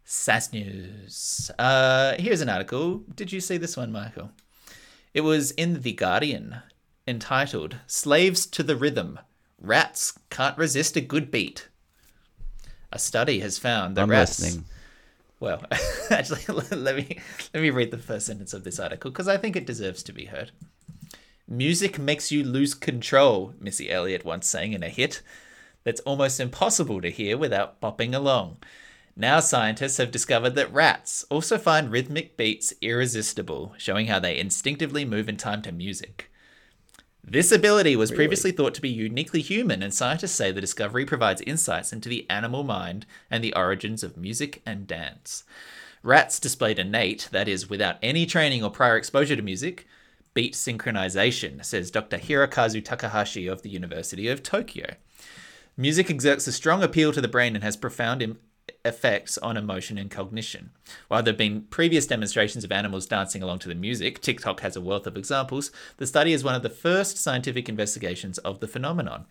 [0.04, 1.50] Science news.
[1.58, 3.04] Uh, here's an article.
[3.14, 4.30] Did you see this one, Michael?
[5.12, 6.56] It was in The Guardian,
[7.06, 9.20] entitled Slaves to the Rhythm
[9.60, 11.68] Rats Can't Resist a Good Beat.
[12.90, 14.40] A study has found that I'm rats.
[14.40, 14.64] listening.
[15.38, 15.62] Well,
[16.10, 17.18] actually, let me
[17.52, 20.12] let me read the first sentence of this article because I think it deserves to
[20.12, 20.50] be heard.
[21.46, 25.22] Music makes you lose control, Missy Elliott once sang in a hit
[25.84, 28.56] that's almost impossible to hear without bopping along.
[29.16, 35.04] Now, scientists have discovered that rats also find rhythmic beats irresistible, showing how they instinctively
[35.04, 36.30] move in time to music.
[37.22, 41.40] This ability was previously thought to be uniquely human, and scientists say the discovery provides
[41.42, 45.44] insights into the animal mind and the origins of music and dance.
[46.02, 49.86] Rats displayed innate, that is, without any training or prior exposure to music,
[50.34, 52.18] beat synchronization, says Dr.
[52.18, 54.96] Hirokazu Takahashi of the University of Tokyo.
[55.76, 58.38] Music exerts a strong appeal to the brain and has profound Im-
[58.84, 60.70] effects on emotion and cognition.
[61.08, 64.76] While there have been previous demonstrations of animals dancing along to the music, TikTok has
[64.76, 68.68] a wealth of examples, the study is one of the first scientific investigations of the
[68.68, 69.26] phenomenon.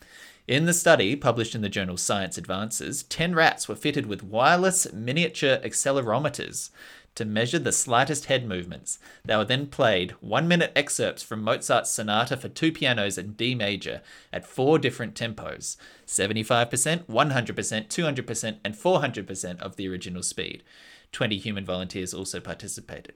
[0.46, 4.92] In the study, published in the journal Science Advances, 10 rats were fitted with wireless
[4.92, 6.72] miniature accelerometers
[7.16, 9.00] to measure the slightest head movements.
[9.26, 13.56] They were then played one minute excerpts from Mozart's Sonata for two pianos in D
[13.56, 14.02] major
[14.32, 20.64] at four different tempos 75%, 100%, 200%, and 400% of the original speed.
[21.12, 23.14] 20 human volunteers also participated.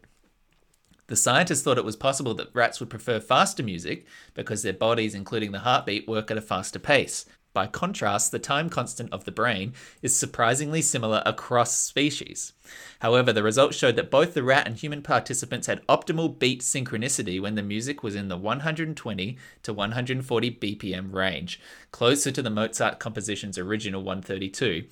[1.07, 5.15] The scientists thought it was possible that rats would prefer faster music because their bodies,
[5.15, 7.25] including the heartbeat, work at a faster pace.
[7.57, 12.53] By contrast, the time constant of the brain is surprisingly similar across species.
[12.99, 17.41] However, the results showed that both the rat and human participants had optimal beat synchronicity
[17.41, 22.99] when the music was in the 120 to 140 BPM range, closer to the Mozart
[22.99, 24.83] composition's original 132,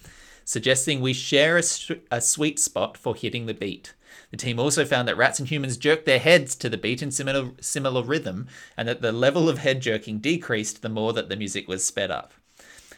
[0.44, 3.94] suggesting we share a sweet spot for hitting the beat.
[4.32, 7.12] The team also found that rats and humans jerked their heads to the beat in
[7.12, 11.36] similar, similar rhythm, and that the level of head jerking decreased the more that the
[11.36, 12.34] music was sped up.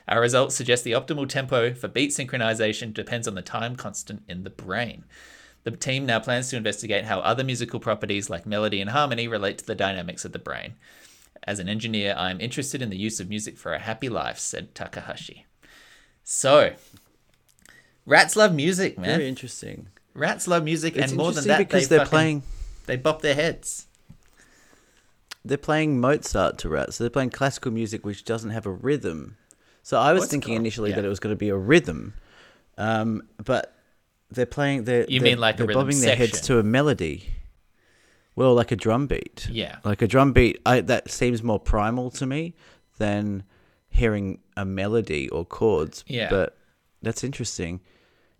[0.07, 4.43] Our results suggest the optimal tempo for beat synchronization depends on the time constant in
[4.43, 5.03] the brain.
[5.63, 9.57] The team now plans to investigate how other musical properties like melody and harmony relate
[9.57, 10.75] to the dynamics of the brain.
[11.43, 14.39] As an engineer, I am interested in the use of music for a happy life,
[14.39, 15.45] said Takahashi.
[16.23, 16.73] So,
[18.05, 19.17] rats love music, man.
[19.19, 19.87] Very interesting.
[20.13, 22.43] Rats love music, It's and more than that, because they they're fucking- playing
[22.85, 23.87] They bop their heads.
[25.43, 26.95] they're playing Mozart to rats.
[26.95, 29.37] So they're playing classical music which doesn't have a rhythm.
[29.87, 30.97] So I was What's thinking initially Yeah.
[30.97, 32.13] that it was going to be a rhythm,
[32.77, 33.73] um, but
[34.29, 34.83] they're playing.
[34.83, 37.29] They're, You they're- mean like they're bobbing their heads to a melody.
[38.35, 39.47] Well, like a drum beat.
[39.49, 39.77] Yeah.
[39.85, 42.53] Like a drum beat, I, that seems more primal to me
[42.97, 43.43] than
[43.87, 46.03] hearing a melody or chords.
[46.05, 46.29] Yeah.
[46.29, 46.57] But
[47.01, 47.79] that's interesting.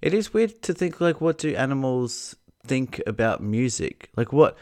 [0.01, 2.35] It is weird to think like, what do animals
[2.65, 4.09] think about music?
[4.17, 4.57] Like, what?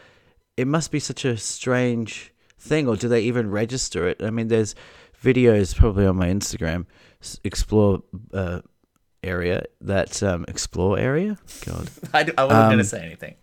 [0.56, 4.22] It must be such a strange thing, or do they even register it?
[4.22, 4.76] I mean, there's
[5.34, 6.86] videos probably on my Instagram,
[7.44, 8.02] explore
[8.32, 8.60] uh,
[9.22, 11.36] area that um, explore area.
[11.64, 13.34] God I, I wasn't going Um, to say anything.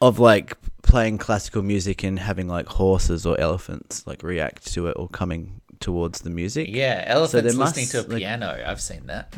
[0.00, 4.94] of like playing classical music and having like horses or elephants like react to it
[5.00, 6.68] or coming towards the music.
[6.70, 8.62] Yeah, elephants listening must, to a like- piano.
[8.66, 9.34] I've seen that.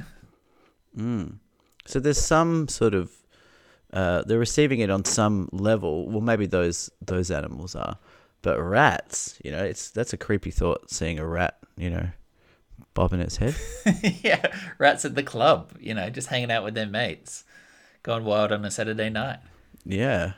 [0.96, 1.38] Mm.
[1.86, 3.10] So there's some sort of
[3.92, 6.08] uh, they're receiving it on some level.
[6.08, 7.98] Well, maybe those those animals are,
[8.42, 10.90] but rats, you know, it's that's a creepy thought.
[10.90, 12.08] Seeing a rat, you know,
[12.94, 13.54] bobbing its head.
[14.22, 14.46] yeah,
[14.78, 17.44] rats at the club, you know, just hanging out with their mates,
[18.02, 19.38] going wild on a Saturday night.
[19.84, 20.32] yeah,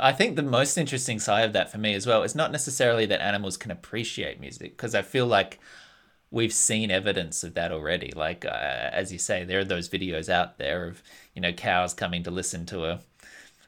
[0.00, 3.04] I think the most interesting side of that for me as well is not necessarily
[3.06, 5.58] that animals can appreciate music, because I feel like
[6.30, 8.12] we've seen evidence of that already.
[8.14, 11.02] Like, uh, as you say, there are those videos out there of,
[11.34, 13.00] you know, cows coming to listen to a,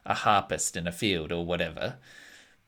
[0.06, 1.96] a harpist in a field or whatever.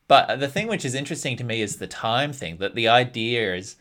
[0.07, 3.55] But the thing which is interesting to me is the time thing, that the idea
[3.55, 3.75] is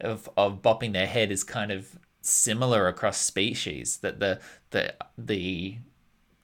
[0.00, 5.78] of, of bopping their head is kind of similar across species, that the, the, the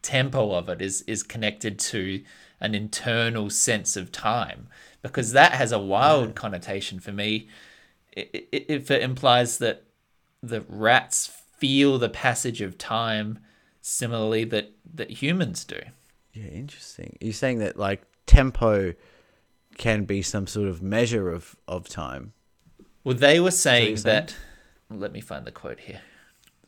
[0.02, 2.22] tempo of it is is connected to
[2.60, 4.68] an internal sense of time.
[5.02, 7.48] Because that has a wild connotation for me.
[8.12, 9.84] If it implies that
[10.42, 13.40] the rats feel the passage of time
[13.80, 15.80] similarly that that humans do.
[16.32, 17.16] Yeah, interesting.
[17.20, 18.94] You're saying that like tempo
[19.78, 22.34] can be some sort of measure of of time.
[23.04, 24.36] well they were saying that
[24.90, 26.02] let me find the quote here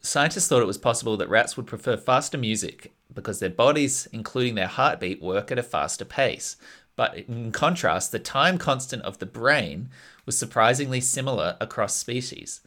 [0.03, 4.55] Scientists thought it was possible that rats would prefer faster music because their bodies, including
[4.55, 6.57] their heartbeat, work at a faster pace.
[6.97, 9.91] But in contrast, the time constant of the brain
[10.25, 12.63] was surprisingly similar across species.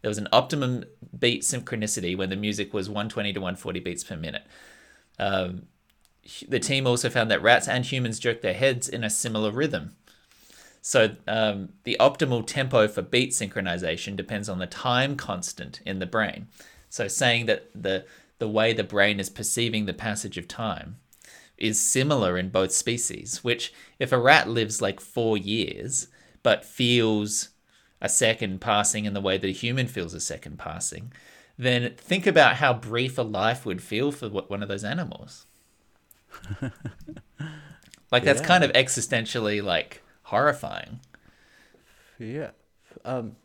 [0.00, 0.84] There was an optimum
[1.18, 4.46] beat synchronicity when the music was 120 to 140 beats per minute.
[5.18, 5.66] Um,
[6.48, 9.96] the team also found that rats and humans jerk their heads in a similar rhythm.
[10.82, 16.06] So um, the optimal tempo for beat synchronization depends on the time constant in the
[16.06, 16.48] brain.
[16.88, 18.04] So saying that the
[18.38, 20.96] the way the brain is perceiving the passage of time
[21.58, 23.44] is similar in both species.
[23.44, 26.08] Which if a rat lives like four years
[26.42, 27.50] but feels
[28.00, 31.12] a second passing in the way that a human feels a second passing,
[31.58, 35.44] then think about how brief a life would feel for one of those animals.
[38.10, 38.46] like that's Yeah.
[38.46, 41.00] kind of existentially like horrifying.
[42.18, 42.50] Yeah.
[43.04, 43.36] Um,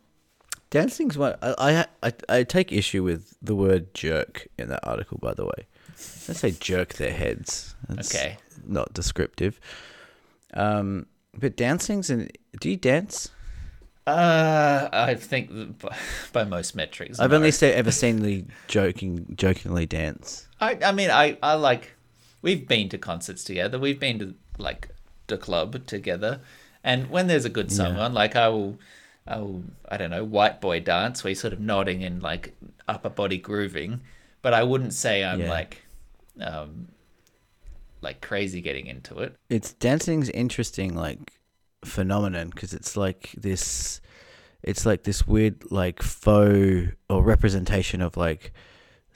[0.70, 1.36] dancing's one.
[1.42, 5.18] I, I I I take issue with the word jerk in that article.
[5.22, 5.68] By the way,
[6.28, 7.76] let's say jerk their heads.
[7.88, 8.38] That's Okay.
[8.66, 9.60] Not descriptive.
[10.54, 12.30] Um, but dancing's an.
[12.60, 13.30] Do you dance?
[14.08, 15.96] Uh, I think by,
[16.34, 17.38] by most metrics, I've no.
[17.38, 20.48] only ever seen the joking jokingly dance.
[20.62, 21.95] I, I mean, I, I like.
[22.46, 23.80] We've been to concerts together.
[23.80, 24.90] We've been to like
[25.26, 26.42] the club together,
[26.84, 28.06] and when there's a good song Yeah.
[28.06, 28.78] on, like I will,
[29.26, 32.54] I will, I don't know, white boy dance, where you're sort of nodding and like
[32.88, 34.02] upper body grooving,
[34.44, 35.50] but I wouldn't say I'm Yeah.
[35.50, 35.82] like,
[36.40, 36.90] um,
[38.02, 39.36] like crazy getting into it.
[39.50, 41.34] It's dancing's interesting like
[41.84, 44.02] phenomenon because it's like this.
[44.62, 48.54] It's like this weird like faux or representation of like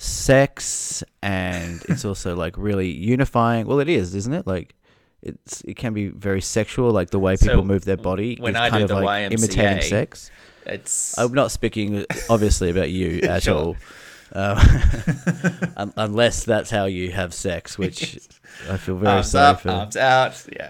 [0.02, 4.74] sex and it's also like really unifying well it is isn't it like
[5.22, 8.56] it's it can be very sexual like the way So, people move their body when
[8.56, 10.32] is I kind do of the like imitating YMCA, sex
[10.66, 13.56] It's i'm not speaking obviously about you at Sure.
[13.56, 13.76] all
[14.32, 14.58] um,
[15.98, 18.20] unless that's how you have sex which
[18.70, 20.46] i feel very arms sorry up, for arms out.
[20.56, 20.70] Yeah.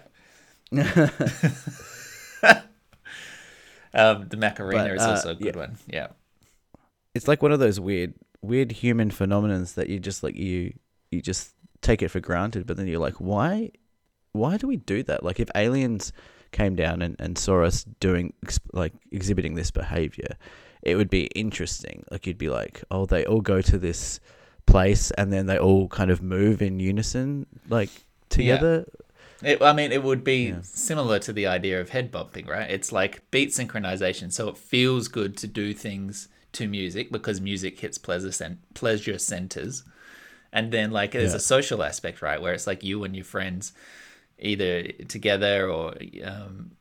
[3.94, 5.60] um, the Macarena But, is uh, also a good yeah.
[5.60, 5.78] one.
[5.88, 6.08] Yeah.
[7.14, 10.74] it's like one of those weird weird human phenomenons that you just like you
[11.12, 13.70] you just take it for granted but then you're like why
[14.32, 16.14] why do we do that like if aliens
[16.52, 18.34] came down and, and saw us doing
[18.74, 20.36] like exhibiting this behavior
[20.82, 24.20] it would be interesting like you'd be like oh they all go to this
[24.66, 27.90] place and then they all kind of move in unison like
[28.30, 28.86] together
[29.42, 30.62] It, I mean, it would be Yeah.
[30.64, 32.70] similar to the idea of head bumping, right?
[32.70, 37.80] It's like beat synchronization, so it feels good to do things to music because music
[37.80, 39.84] hits pleasure cen- pleasure centers,
[40.54, 41.36] and then like there's Yeah.
[41.36, 43.74] a social aspect, right, where it's like you and your friends
[44.40, 46.72] either together or um,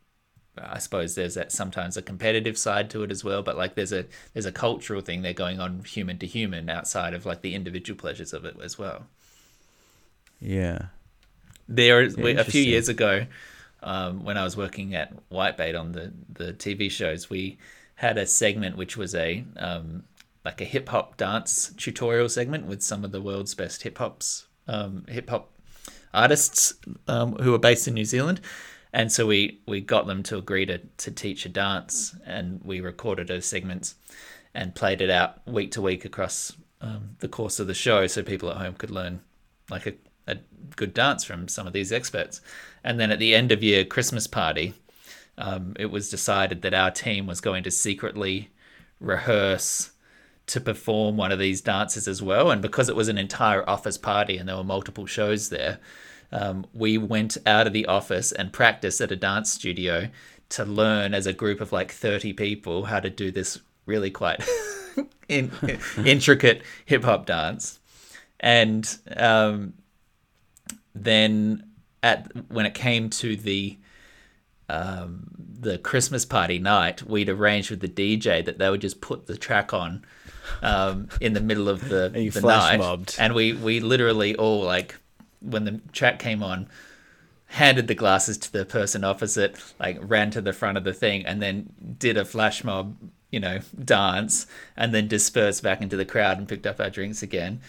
[0.57, 3.93] I suppose there's that sometimes a competitive side to it as well, but like there's
[3.93, 7.55] a there's a cultural thing there going on human to human outside of like the
[7.55, 9.07] individual pleasures of it as well.
[10.39, 10.87] yeah
[11.67, 13.25] there we- a few years ago
[13.81, 17.57] um, when I was working at Whitebait on the the TV shows, we
[17.99, 20.03] had a segment which was a um,
[20.45, 24.47] like a hip hop dance tutorial segment with some of the world's best hip hops
[24.69, 25.51] um, hip hop
[26.13, 26.75] artists
[27.09, 28.39] um, who were based in New Zealand.
[28.93, 32.79] And so we, we got them to agree to, to teach a dance, and we
[32.81, 33.95] recorded those segments
[34.55, 38.23] and played it out week to week across um, the course of the show, so
[38.23, 39.19] people at home could learn
[39.69, 39.93] like a,
[40.25, 40.37] a
[40.75, 42.41] good dance from some of these experts.
[42.83, 44.73] And then at the end of year Christmas party,
[45.39, 48.49] um, it was decided that our team was going to secretly
[48.99, 49.91] rehearse
[50.47, 52.51] to perform one of these dances as well.
[52.51, 55.79] And because it was an entire office party and there were multiple shows there,
[56.31, 60.09] um, we went out of the office and practiced at a dance studio
[60.49, 64.43] to learn as a group of like 30 people how to do this really quite
[65.29, 65.51] in,
[66.05, 67.79] intricate hip hop dance.
[68.41, 69.73] And um,
[70.93, 71.63] then
[72.03, 73.77] at when it came to the
[74.69, 75.27] um,
[75.59, 79.37] the Christmas party night, we'd arranged with the DJ that they would just put the
[79.37, 80.05] track on
[80.61, 83.15] um, in the middle of the, you the flash night, mobbed.
[83.19, 84.95] and we we literally all like
[85.41, 86.67] when the track came on,
[87.47, 91.25] handed the glasses to the person opposite, like ran to the front of the thing,
[91.25, 92.95] and then did a flash mob,
[93.31, 94.47] you know, dance,
[94.77, 97.59] and then dispersed back into the crowd and picked up our drinks again,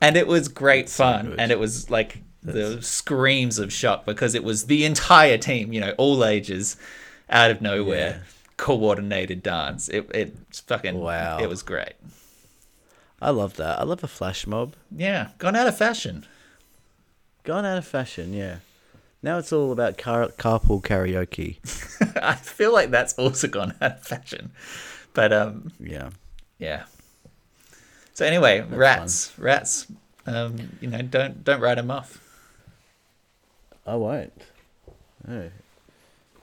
[0.00, 1.40] and it was great fun, good.
[1.40, 5.80] and it was like the screams of shock because it was the entire team, you
[5.80, 6.76] know, all ages,
[7.28, 8.10] out of nowhere.
[8.10, 8.18] Yeah.
[8.56, 9.88] Coordinated dance.
[9.88, 11.38] It it's fucking Wow.
[11.38, 11.94] It was great.
[13.22, 13.78] I love that.
[13.80, 14.74] I love a flash mob.
[14.94, 16.26] Yeah, gone out of fashion.
[17.44, 18.56] Gone out of fashion, yeah.
[19.22, 21.56] Now it's all about car- carpool karaoke.
[22.22, 24.52] I feel like that's also gone out of fashion.
[25.14, 26.10] But um, Yeah.
[26.58, 26.84] yeah.
[28.14, 29.86] So anyway, rats, rats.
[30.26, 32.20] Um, you know, don't don't write them off.
[33.90, 34.32] I won't.
[35.26, 35.50] No.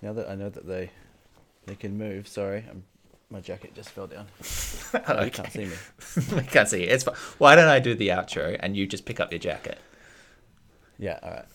[0.02, 0.92] Now that I know that they
[1.66, 2.84] they can move, sorry, I'm,
[3.30, 4.28] my jacket just fell down.
[5.08, 5.76] Oh, You can't see me.
[6.36, 6.92] we can't see it.
[6.92, 7.16] It's fine.
[7.40, 9.80] Why don't I do the outro and you just pick up your jacket?
[10.98, 11.46] Yeah, all right.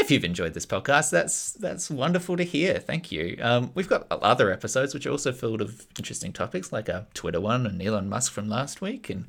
[0.00, 2.78] If you've enjoyed this podcast, that's that's wonderful to hear.
[2.78, 3.36] Thank you.
[3.42, 7.38] Um, we've got other episodes which are also filled of interesting topics, like a Twitter
[7.40, 9.26] one and Elon Musk from last week, and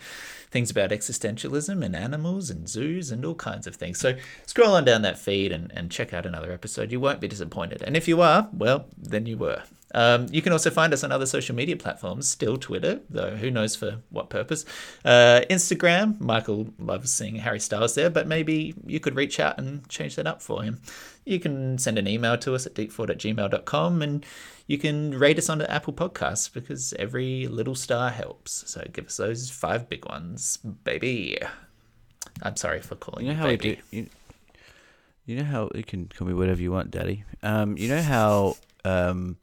[0.49, 3.99] things about existentialism and animals and zoos and all kinds of things.
[3.99, 4.15] So
[4.45, 6.91] scroll on down that feed and, and check out another episode.
[6.91, 7.81] You won't be disappointed.
[7.81, 9.63] And if you are, well, then you were.
[9.93, 13.51] Um, you can also find us on other social media platforms, still Twitter, though who
[13.51, 14.65] knows for what purpose.
[15.03, 19.87] Uh, Instagram, Michael loves seeing Harry Styles there, but maybe you could reach out and
[19.89, 20.81] change that up for him.
[21.25, 24.25] You can send an email to us at deepford at gmail.com and
[24.67, 28.63] you can rate us on the Apple Podcasts because every little star helps.
[28.71, 31.37] So give us those five big ones, baby.
[32.41, 33.81] I'm sorry for calling You know how we baby.
[33.91, 33.97] do.
[33.97, 34.07] You,
[35.25, 37.23] you know how you can call me whatever you want, Daddy.
[37.43, 39.37] Um, you know how um,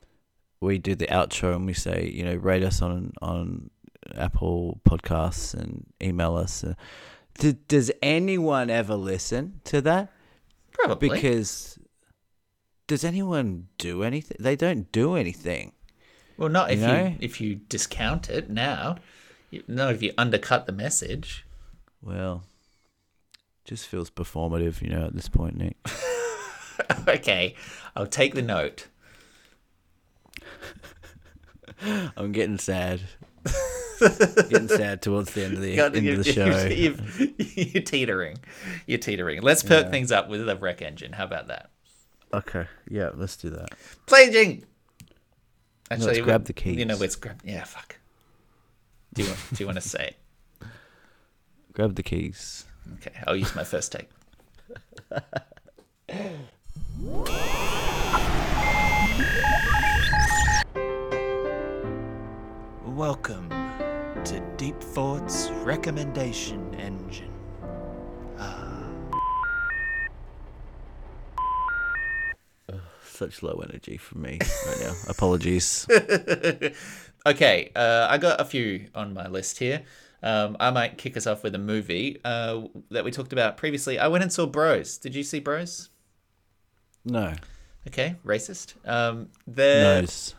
[0.60, 3.70] we do the outro and we say, you know, rate us on on
[4.14, 6.64] Apple Podcasts and email us.
[6.64, 6.74] Uh,
[7.38, 10.12] d- does anyone ever listen to that?
[10.72, 11.08] Probably.
[11.08, 11.78] Because
[12.86, 14.36] does anyone do anything?
[14.40, 15.72] They don't do anything.
[16.36, 18.96] Well, not if You you, if you discount it now.
[19.66, 21.44] Not if you undercut the message.
[22.02, 22.44] Well,
[23.64, 25.76] just feels performative, you know, at this point, Nick.
[27.08, 27.54] okay,
[27.96, 28.88] I'll take the note.
[32.16, 33.00] I'm getting sad.
[34.00, 36.66] getting sad towards the end of the God, end of the show.
[36.66, 36.96] you-
[37.72, 38.38] You're teetering.
[38.86, 39.42] You're teetering.
[39.42, 39.90] Let's perk Yeah.
[39.90, 41.12] things up with the wreck engine.
[41.12, 41.70] How about that?
[42.32, 43.70] Okay, yeah, let's do that.
[44.06, 44.64] Play jing.
[45.90, 47.00] Actually, grab we- the You know, keys.
[47.00, 47.40] let's grab.
[47.44, 47.96] Yeah, fuck.
[49.14, 50.14] Do you want, do you want to say
[50.60, 50.68] it?
[51.72, 52.64] Grab the keys.
[52.96, 54.08] Okay, I'll use my first take.
[63.08, 63.48] Welcome
[64.22, 67.32] to Deep Thoughts Recommendation Engine.
[73.02, 74.92] Such low energy from me right now.
[75.08, 75.86] Apologies.
[77.26, 79.84] Okay, uh, I got a few on my list here.
[80.22, 83.98] Um, I might kick us off with a movie uh, that we talked about previously.
[83.98, 84.98] I went and saw Bros.
[84.98, 85.88] Did you see Bros?
[87.06, 87.32] No,
[87.86, 88.74] Okay, racist.
[88.86, 90.34] Um, there, nose.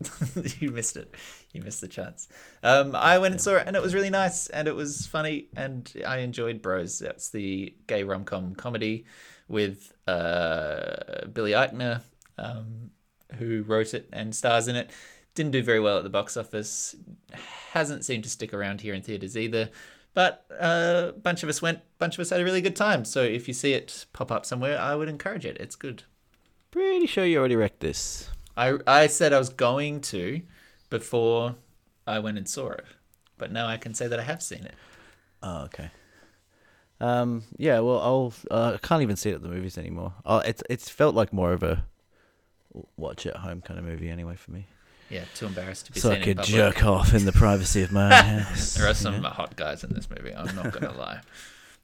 [0.60, 1.14] you missed it.
[1.52, 2.28] You missed the chance.
[2.62, 5.48] Um, I went and saw it, and it was really nice, and it was funny,
[5.54, 6.98] and I enjoyed Bros.
[6.98, 9.04] That's the gay rom com comedy
[9.48, 12.00] with uh, Billy Eichner,
[12.38, 12.90] um,
[13.38, 14.90] who wrote it and stars in it.
[15.34, 16.96] Didn't do very well at the box office.
[17.72, 19.70] Hasn't seemed to stick around here in theaters either.
[20.14, 21.80] But uh, a bunch of us went.
[21.98, 23.04] bunch of us had a really good time.
[23.04, 25.56] So if you see it pop up somewhere, I would encourage it.
[25.58, 26.02] It's good.
[26.70, 28.30] Pretty sure you already wrecked this.
[28.56, 30.42] I I said I was going to
[30.92, 31.56] before
[32.06, 32.84] I went and saw it,
[33.38, 34.74] but now I can say that I have seen it.
[35.42, 35.90] Oh, okay.
[37.00, 38.32] Um, yeah, well, I'll.
[38.50, 40.12] Uh, I can't even see it at the movies anymore.
[40.24, 41.84] Oh, it's it's felt like more of a
[42.96, 44.66] watch at home kind of movie anyway for me.
[45.10, 47.90] Yeah, too embarrassed to be So seen I could jerk off in the privacy of
[47.90, 48.74] my own house.
[48.74, 49.28] There are you some know?
[49.30, 50.32] hot guys in this movie.
[50.34, 51.20] I'm not gonna lie.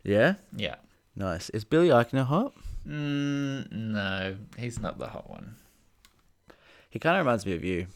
[0.05, 0.77] Yeah, Yeah.
[1.17, 1.51] nice.
[1.51, 2.53] Is Billy Eichner hot?
[2.87, 5.57] Mm, no, he's not the hot one.
[6.89, 7.89] He kind of reminds me of you.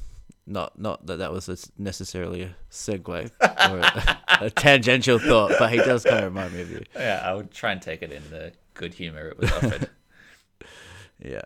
[0.47, 5.71] Not not that that was a necessarily a segue or a, a tangential thought, but
[5.71, 6.83] he does kind of remind me of you.
[6.97, 9.89] Yeah, I would try and take it in the good humor it was offered.
[11.25, 11.43] Yeah.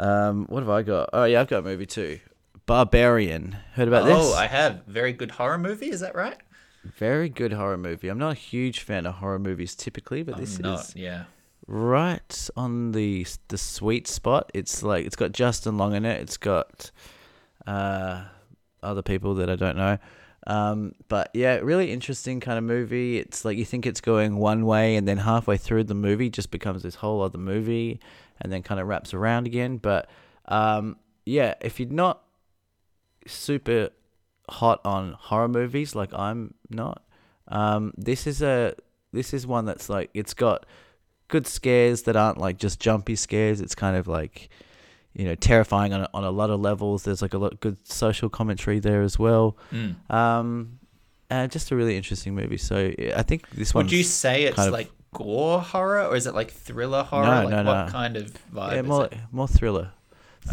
[0.00, 1.10] Um, what have I got?
[1.12, 2.18] Oh yeah, I've got a movie too.
[2.66, 3.56] Barbarian.
[3.74, 4.16] Heard about this?
[4.18, 4.82] oh, I have.
[4.86, 5.88] Very good horror movie.
[5.90, 6.36] Is that right?
[6.84, 8.08] Very good horror movie.
[8.08, 10.80] I'm not a huge fan of horror movies typically, but this I'm not.
[10.80, 11.24] is Yeah.
[11.68, 14.50] right on the the sweet spot.
[14.52, 16.20] It's like it's got Justin Long in it.
[16.20, 16.90] It's got
[17.66, 18.24] uh,
[18.82, 19.98] other people that I don't know.
[20.46, 23.18] Um, but yeah, really interesting kind of movie.
[23.18, 26.50] It's like you think it's going one way, and then halfway through the movie, just
[26.50, 28.00] becomes this whole other movie,
[28.40, 29.78] and then kind of wraps around again.
[29.78, 30.08] But
[30.46, 32.22] um, yeah, if you're not
[33.26, 33.90] super
[34.48, 37.02] hot on horror movies like I'm not,
[37.48, 38.74] um, this is a
[39.12, 40.64] this is one that's like it's got
[41.28, 43.60] good scares that aren't like just jumpy scares.
[43.60, 44.48] It's kind of like
[45.16, 47.02] you know terrifying on a, on a lot of levels.
[47.04, 49.56] There's like a lot good social commentary there as well.
[49.72, 50.10] Mm.
[50.10, 50.78] Um,
[51.30, 52.58] and just a really interesting movie.
[52.58, 53.86] So I think this one.
[53.86, 57.24] Would you say it's kind of- like gore horror or is it like thriller horror?
[57.26, 57.92] No, like no, what no.
[57.92, 59.14] kind of vibe yeah is more it?
[59.32, 59.90] more thriller,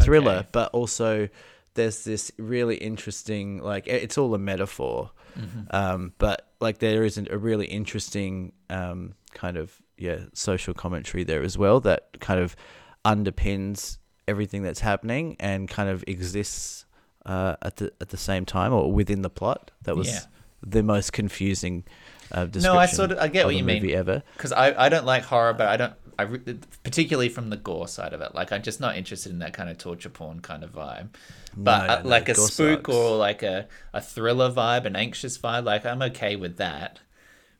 [0.02, 0.48] thriller, Okay.
[0.52, 1.28] but also
[1.74, 5.10] there's this really interesting like it's all a metaphor.
[5.38, 5.76] Mm-hmm.
[5.76, 11.42] Um, but like there isn't a really interesting um, kind of yeah social commentary there
[11.42, 12.56] as well that kind of
[13.04, 16.84] underpins everything that's happening and kind of exists
[17.26, 19.70] uh, at the at the same time or within the plot.
[19.82, 20.20] That was Yeah.
[20.66, 21.84] the most confusing
[22.32, 22.74] uh, description.
[22.74, 23.88] No, I sort of I get of what you mean.
[23.90, 24.22] ever.
[24.36, 27.88] because I, I don't like horror, but I don't I re- particularly from the gore
[27.88, 28.34] side of it.
[28.34, 31.08] Like I'm just not interested in that kind of torture porn kind of vibe.
[31.56, 32.94] But No, uh, no, like a spook sucks.
[32.96, 37.00] or like a, a thriller vibe, an anxious vibe, like I'm okay with that.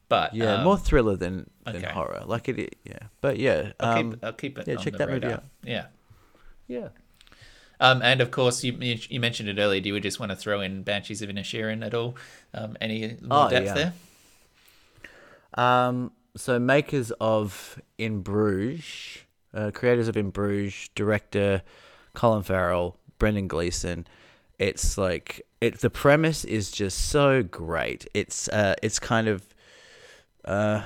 [0.08, 1.90] But Yeah, um, more thriller than, than okay.
[1.92, 2.22] horror.
[2.26, 2.98] Like it, yeah.
[3.20, 4.68] But yeah, I'll, um, keep, I'll keep it.
[4.68, 5.44] yeah, check that movie out.
[5.64, 5.86] Yeah.
[6.68, 6.88] Yeah.
[7.80, 9.80] Um, and of course, you you mentioned it earlier.
[9.80, 12.16] Do we just want to throw in Banshees of Inisherin at all?
[12.54, 13.74] Um, any more Oh, depth yeah.
[13.74, 13.92] there?
[15.54, 19.18] Um, so makers of In Bruges,
[19.52, 21.62] uh, creators of In Bruges, director
[22.14, 24.06] Colin Farrell, Brendan Gleeson.
[24.58, 25.80] It's like it.
[25.80, 28.06] The premise is just so great.
[28.14, 29.42] It's uh, it's kind of
[30.44, 30.82] uh,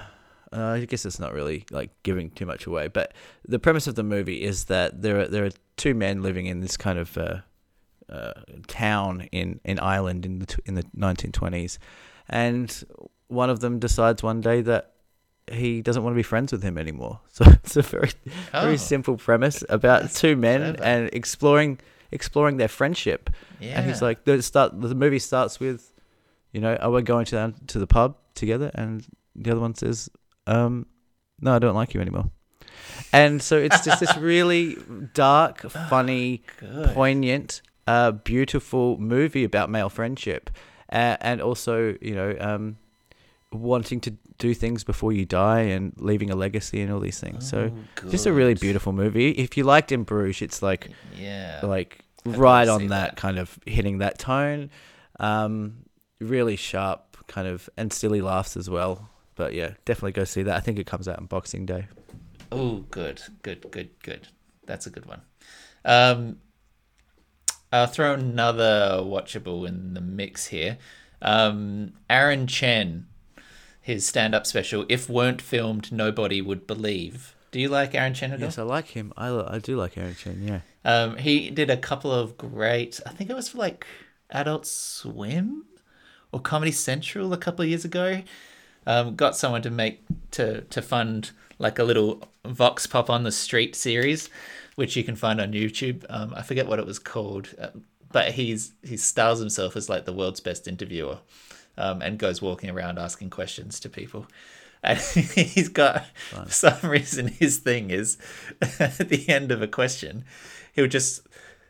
[0.52, 3.12] uh, I guess it's not really like giving too much away, but
[3.46, 6.60] the premise of the movie is that there are there are two men living in
[6.60, 7.38] this kind of uh,
[8.08, 8.32] uh,
[8.66, 11.78] town in, in Ireland in the in the 1920s,
[12.28, 12.84] and
[13.28, 14.92] one of them decides one day that
[15.52, 17.20] he doesn't want to be friends with him anymore.
[17.32, 18.10] So it's a very
[18.54, 18.62] Oh.
[18.62, 20.82] very simple premise about That's two men clever.
[20.84, 21.78] and exploring
[22.10, 23.30] exploring their friendship.
[23.60, 23.78] Yeah.
[23.80, 24.80] And he's like, the start.
[24.80, 25.92] The movie starts with,
[26.52, 28.70] you know, are we going to the, to the pub together?
[28.74, 29.04] And
[29.36, 30.08] the other one says,
[30.48, 30.86] um,
[31.40, 32.30] no, I don't like you anymore.
[33.12, 34.76] And so it's just this really
[35.14, 36.94] dark, funny, Good.
[36.94, 40.50] poignant, uh, beautiful movie about male friendship,
[40.90, 42.76] uh, and also, you know, um,
[43.52, 47.48] wanting to do things before you die and leaving a legacy and all these things.
[47.48, 47.70] so
[48.04, 49.30] Oh, just a really beautiful movie.
[49.30, 51.60] If you liked In Bruges, it's like Yeah.
[51.62, 53.16] like I'd right on that, that.
[53.16, 54.70] kind of hitting that tone.
[55.18, 55.78] Um,
[56.20, 59.07] really sharp, kind of, and silly laughs as well.
[59.38, 60.56] But yeah, definitely go see that.
[60.56, 61.86] I think it comes out on Boxing Day.
[62.50, 64.26] Oh, good, good, good, good.
[64.66, 65.22] That's a good one.
[65.84, 66.38] Um,
[67.72, 70.76] I'll throw another watchable in the mix here.
[71.22, 73.06] Um, Aaron Chen,
[73.80, 78.40] his stand-up special, "If weren't filmed, nobody would believe." Do you like Aaron Chen at
[78.40, 78.46] all?
[78.46, 79.12] Yes, I like him.
[79.16, 80.42] I, I do like Aaron Chen.
[80.42, 80.60] Yeah.
[80.84, 83.00] Um, he did a couple of great.
[83.06, 83.86] I think it was for like
[84.30, 85.64] Adult Swim
[86.32, 88.22] or Comedy Central a couple of years ago.
[88.88, 93.30] Um, got someone to make to to fund like a little Vox Pop on the
[93.30, 94.30] Street series,
[94.76, 96.06] which you can find on YouTube.
[96.08, 97.68] Um, I forget what it was called, uh,
[98.10, 101.18] but he's he styles himself as like the world's best interviewer,
[101.76, 104.26] um, and goes walking around asking questions to people.
[104.82, 104.98] And
[105.34, 108.16] he's got for some reason his thing is
[108.80, 110.24] at the end of a question,
[110.72, 111.26] he'll just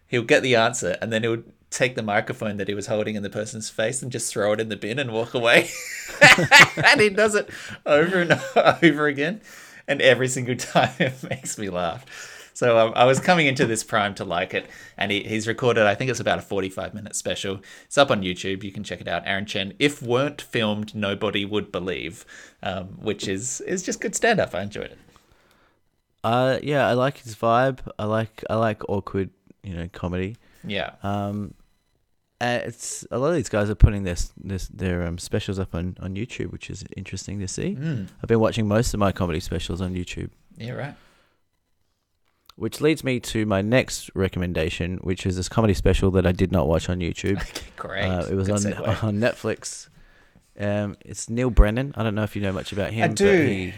[0.07, 3.23] he'll get the answer and then he'll take the microphone that he was holding in
[3.23, 5.69] the person's face and just throw it in the bin and walk away.
[6.85, 7.51] and he does it
[7.85, 8.41] over and
[8.83, 9.41] over again.
[9.87, 12.05] And every single time it makes me laugh.
[12.59, 14.67] So um, I was coming into this prime to like it,
[14.97, 15.87] and he, he's recorded.
[15.87, 17.61] I think it's about a forty-five minute special.
[17.85, 18.65] It's up on YouTube.
[18.65, 19.23] You can check it out.
[19.27, 19.75] Aaron Chen.
[19.79, 22.27] If weren't filmed, nobody would believe,
[22.65, 24.57] um, which is is just good stand up.
[24.57, 24.99] I enjoyed it.
[26.25, 27.79] Uh, yeah, I like his vibe.
[27.97, 29.31] I like I like awkward,
[29.63, 30.37] you know, comedy.
[30.65, 30.95] Yeah.
[31.05, 31.55] Um,
[32.41, 35.75] uh, it's a lot of these guys are putting their this, their um, specials up
[35.75, 37.77] on, on YouTube, which is interesting to see.
[37.79, 38.09] Mm.
[38.23, 40.73] I've been watching most of my comedy specials on YouTube, Yeah.
[40.73, 40.95] Right.
[42.57, 46.51] which leads me to my next recommendation, which is this comedy special that I did
[46.53, 47.39] not watch on YouTube.
[47.43, 48.05] Okay, great.
[48.05, 49.03] Uh, it was Good on segue.
[49.05, 49.89] on Netflix.
[50.59, 51.93] Um, it's Neal Brennan.
[51.97, 53.11] I don't know if you know much about him.
[53.11, 53.25] I do.
[53.39, 53.75] But he,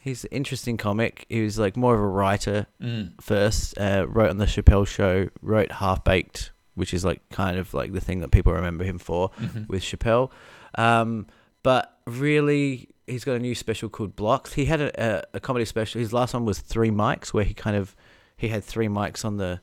[0.00, 1.26] he's an interesting comic.
[1.28, 3.20] He was like more of a writer Mm.
[3.20, 3.76] first.
[3.78, 5.28] Uh, wrote on the Chappelle Show.
[5.42, 8.98] Wrote Half Baked, which is like kind of like the thing that people remember him
[8.98, 9.68] for Mhm.
[9.68, 10.30] with Chappelle.
[10.76, 11.26] Um,
[11.62, 14.54] but really, he's got a new special called Blocks.
[14.54, 16.00] He had a, a, a comedy special.
[16.00, 17.94] His last one was Three Mics, where he kind of
[18.36, 19.60] he had three mics on the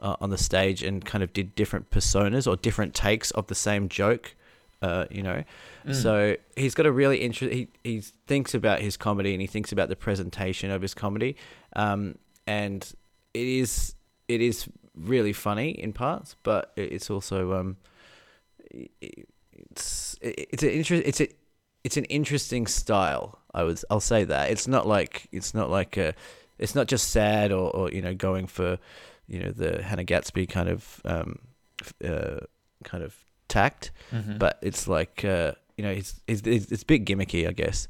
[0.00, 3.54] uh, on the stage and kind of did different personas or different takes of the
[3.54, 4.34] same joke.
[4.82, 5.44] Uh, you know,
[5.86, 5.94] Mm.
[5.94, 7.52] so he's got a really interest.
[7.54, 11.36] He he thinks about his comedy and he thinks about the presentation of his comedy,
[11.76, 12.90] um, and
[13.34, 13.94] it is
[14.28, 17.76] it is really funny in parts, but it's also um,
[18.70, 21.28] it's it's an interest it's a
[21.84, 23.38] it's an interesting style.
[23.52, 26.14] I was I'll say that it's not like it's not like a
[26.58, 28.78] it's not just sad or, or you know going for
[29.26, 31.38] you know the Hannah Gadsby kind of um,
[32.04, 32.40] uh,
[32.84, 33.14] kind of
[33.48, 34.38] tact Mhm.
[34.38, 37.88] but it's like uh, you know it's, it's it's it's a bit gimmicky, I guess.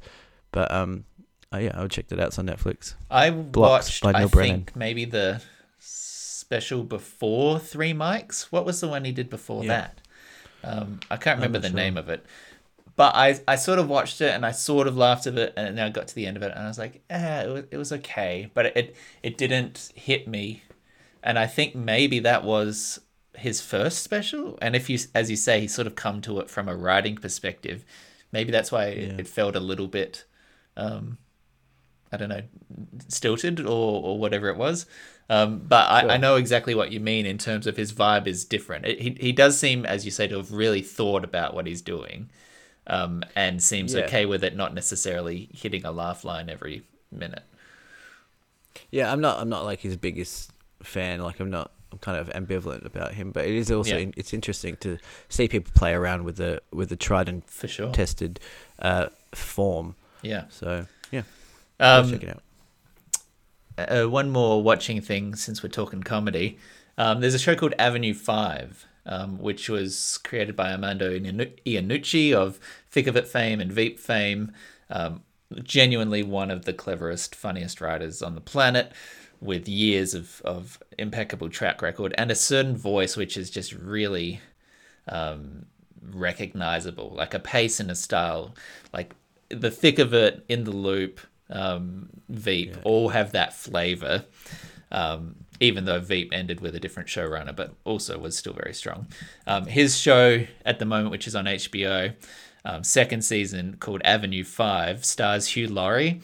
[0.51, 1.05] But um,
[1.51, 2.27] oh yeah, I would check that out.
[2.27, 2.95] It's on Netflix.
[3.09, 4.05] I Blocks watched.
[4.15, 4.55] I Brennan.
[4.65, 5.41] think maybe the
[6.55, 8.43] special before Three Mics.
[8.43, 9.67] What was the one he did before Yeah.
[9.67, 10.01] that?
[10.63, 11.75] Um, I can't remember the sure.
[11.75, 12.25] name of it.
[12.95, 15.77] But I, I sort of watched it and I sort of laughed at it and
[15.77, 17.63] then I got to the end of it and I was like, eh, it was,
[17.71, 20.63] it was okay, but it it didn't hit me,
[21.21, 23.01] and I think maybe that was
[23.35, 24.57] his first special.
[24.61, 27.17] And if you, as you say, he sort of come to it from a writing
[27.17, 27.83] perspective,
[28.31, 29.17] maybe that's why it, Yeah.
[29.19, 30.23] it felt a little bit,
[30.77, 31.17] um,
[32.13, 32.43] I don't know,
[33.09, 34.85] stilted or, or whatever it was.
[35.29, 38.45] Um, but I, I know exactly what you mean in terms of his vibe is
[38.45, 38.85] different.
[38.85, 41.81] It, he, he does seem, as you say, to have really thought about what he's
[41.81, 42.29] doing
[42.85, 44.01] um, and seems Yeah.
[44.05, 47.41] okay with it not necessarily hitting a laugh line every minute.
[48.91, 50.51] Yeah, I'm not I'm not like his biggest
[50.83, 51.19] fan.
[51.21, 51.71] Like I'm not.
[51.91, 54.11] I'm kind of ambivalent about him, but it is also Yeah.
[54.17, 54.97] it's interesting to
[55.29, 57.91] see people play around with the with the tried and For sure.
[57.93, 58.39] tested
[58.79, 59.95] uh, form.
[60.21, 60.45] Yeah.
[60.49, 61.21] So yeah,
[61.79, 62.41] Um, check it out.
[63.77, 66.57] Uh, one more watching thing since we're talking comedy.
[66.97, 72.33] Um, there's a show called Avenue Five, um, which was created by Armando Iannu- Iannucci
[72.33, 72.59] of
[72.89, 74.51] Thick of It fame and Veep fame.
[74.89, 75.23] Um,
[75.63, 78.91] genuinely one of the cleverest, funniest writers on the planet,
[79.41, 84.41] with years of, of impeccable track record and a certain voice which is just really
[85.07, 85.65] um,
[86.11, 88.55] recognizable, like a pace and a style,
[88.93, 89.13] like
[89.49, 91.19] the thick of it, in the loop,
[91.49, 94.25] um, Veep, all have that flavor.
[94.91, 99.07] Um, even though Veep ended with a different showrunner, but also was still very strong.
[99.47, 102.13] Um, his show at the moment, which is on HBO,
[102.65, 106.21] um, second season called Avenue Five, stars Hugh Laurie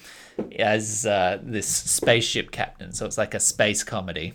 [0.57, 2.91] as uh, this spaceship captain.
[2.93, 4.33] So it's like a space comedy.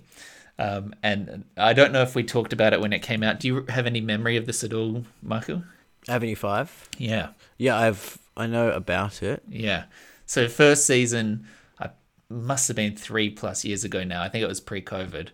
[0.58, 3.40] Um, and I don't know if we talked about it when it came out.
[3.40, 5.64] Do you have any memory of this at all, Michael?
[6.08, 6.88] Avenue Five.
[6.96, 7.30] Yeah.
[7.58, 9.42] Yeah, I've I know about it.
[9.48, 9.84] Yeah.
[10.26, 11.46] So first season,
[11.80, 11.90] I
[12.28, 14.22] must have been three plus years ago now.
[14.22, 15.28] I think it was pre-COVID,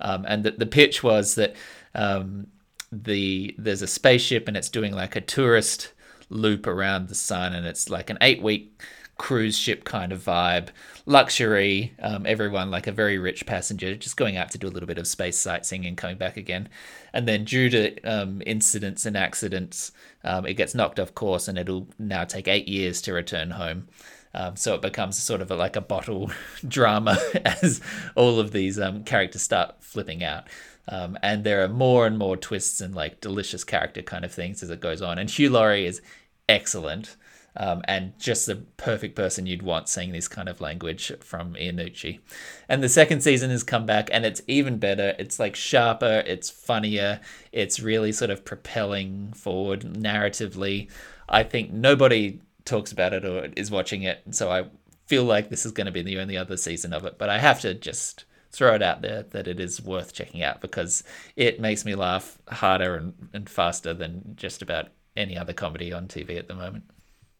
[0.00, 1.54] um, and the, the pitch was that
[1.94, 2.46] um,
[2.90, 5.92] the there's a spaceship and it's doing like a tourist
[6.30, 8.80] loop around the sun, and it's like an eight-week
[9.18, 10.68] cruise ship kind of vibe,
[11.04, 11.94] luxury.
[12.00, 14.96] Um, everyone like a very rich passenger just going out to do a little bit
[14.96, 16.70] of space sightseeing and coming back again,
[17.12, 19.92] and then due to um, incidents and accidents,
[20.24, 23.86] um, it gets knocked off course, and it'll now take eight years to return home.
[24.32, 26.30] Um, so it becomes sort of a, like a bottle
[26.68, 27.80] drama as
[28.14, 30.44] all of these um, characters start flipping out.
[30.88, 34.62] Um, and there are more and more twists and like delicious character kind of things
[34.62, 35.18] as it goes on.
[35.18, 36.00] And Hugh Laurie is
[36.48, 37.16] excellent
[37.56, 42.20] um, and just the perfect person you'd want saying this kind of language from Iannucci.
[42.68, 45.14] And the second season has come back and it's even better.
[45.18, 47.20] It's like sharper, it's funnier,
[47.52, 50.88] it's really sort of propelling forward narratively.
[51.28, 52.40] I think nobody
[52.70, 54.64] talks about it or is watching it, so I
[55.06, 57.18] feel like this is going to be the only other season of it.
[57.18, 60.60] But I have to just throw it out there that it is worth checking out
[60.60, 61.02] because
[61.36, 66.08] it makes me laugh harder and, and faster than just about any other comedy on
[66.08, 66.84] TV at the moment.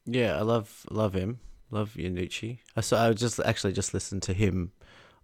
[0.04, 1.40] Yeah, I love love him.
[1.70, 2.58] Love Iannucci.
[2.76, 3.08] I saw.
[3.08, 4.72] I just actually just listened to him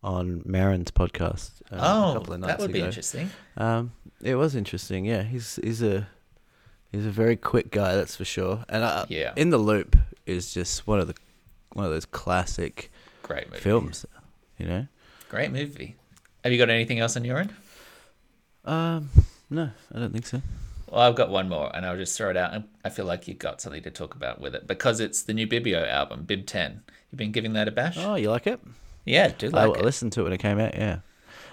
[0.02, 1.50] on Maron's podcast.
[1.72, 3.30] um, a oh, couple of that would be interesting.
[3.56, 3.92] Um,
[4.22, 5.04] it was interesting.
[5.04, 6.06] Yeah, he's he's a
[6.92, 8.64] he's a very quick guy, that's for sure.
[8.68, 9.32] And uh, Yeah.
[9.36, 9.96] in the loop
[10.26, 11.14] is just one of the
[11.72, 12.90] one of those classic
[13.22, 13.60] Great movie.
[13.60, 14.06] films.
[14.58, 14.86] You know.
[15.28, 15.96] Great movie.
[16.42, 17.54] Have you got anything else on your end?
[18.64, 19.10] Um,
[19.50, 20.42] no, I don't think so.
[20.90, 22.54] Well, I've got one more, and I'll just throw it out.
[22.54, 25.34] And I feel like you've got something to talk about with it because it's the
[25.34, 26.82] new Bibio album, Bib Ten.
[27.10, 27.96] You've been giving that a bash?
[27.98, 28.60] Oh, you like it?
[29.04, 29.84] yeah, do I like it.
[29.84, 30.74] listened to it when it came out.
[30.74, 31.00] Yeah,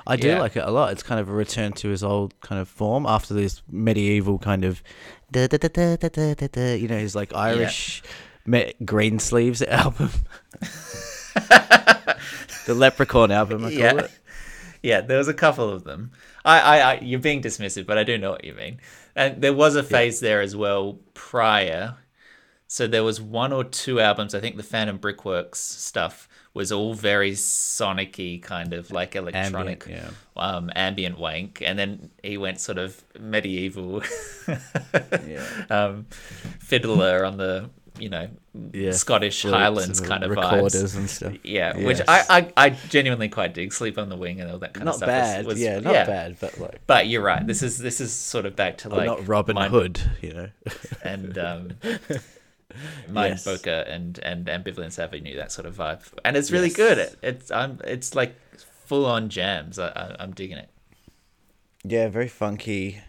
[0.06, 0.40] I do Yeah.
[0.40, 0.92] like it a lot.
[0.92, 4.66] It's kind of a return to his old kind of form after this medieval kind
[4.66, 4.84] of,
[5.32, 8.04] da, da, da, da, da, da, da, da, you know, his like Irish
[8.46, 10.10] me- green sleeves album,
[12.66, 13.66] the Leprechaun album.
[13.66, 14.12] I call yeah, it.
[14.82, 15.02] yeah.
[15.02, 16.12] There was a couple of them.
[16.46, 18.80] I, I, I, you're being dismissive, but I do know what you mean.
[19.16, 21.96] And there was a phase there as well prior.
[22.68, 24.34] So there was one or two albums.
[24.34, 30.10] I think the Phantom Brickworks stuff was all very sonic-y, kind of like electronic, yeah.
[30.38, 31.62] um, ambient wank.
[31.66, 34.04] And then he went sort of medieval,
[35.28, 35.44] Yeah.
[35.70, 36.06] um,
[36.60, 37.70] fiddler on the
[38.00, 38.28] you know
[38.74, 38.92] Yeah.
[38.92, 40.98] Scottish Highlands and kind of recorders vibes.
[40.98, 41.34] and stuff.
[41.44, 41.86] Yeah, Yes.
[41.86, 42.24] which I,
[42.58, 43.72] I I genuinely quite dig.
[43.74, 45.08] Sleep on the Wing and all that kind of Not stuff.
[45.08, 45.46] bad.
[45.46, 47.46] was- was- yeah, not bad, but like But you're right.
[47.46, 50.02] This is this is sort of back to like not Robin Mind- Hood.
[50.22, 50.50] You know.
[51.04, 51.70] and um,
[53.08, 53.44] Mind Yes.
[53.44, 56.02] Bokeh and and Ambivalence Avenue, that sort of vibe.
[56.26, 56.76] And it's really Yes.
[56.76, 56.98] good.
[56.98, 59.80] It, it's I'm it's like full on jams.
[59.80, 60.70] I, I, I'm digging it.
[61.86, 63.02] Yeah, very funky,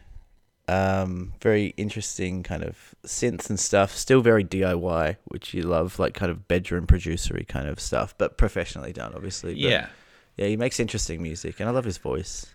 [0.68, 3.96] um, very interesting kind of synths and stuff.
[3.96, 8.36] Still very DIY, which you love, like kind of bedroom producery kind of stuff, but
[8.36, 9.54] professionally done, obviously.
[9.54, 9.88] But Yeah,
[10.36, 12.54] yeah, he makes interesting music, and I love his voice.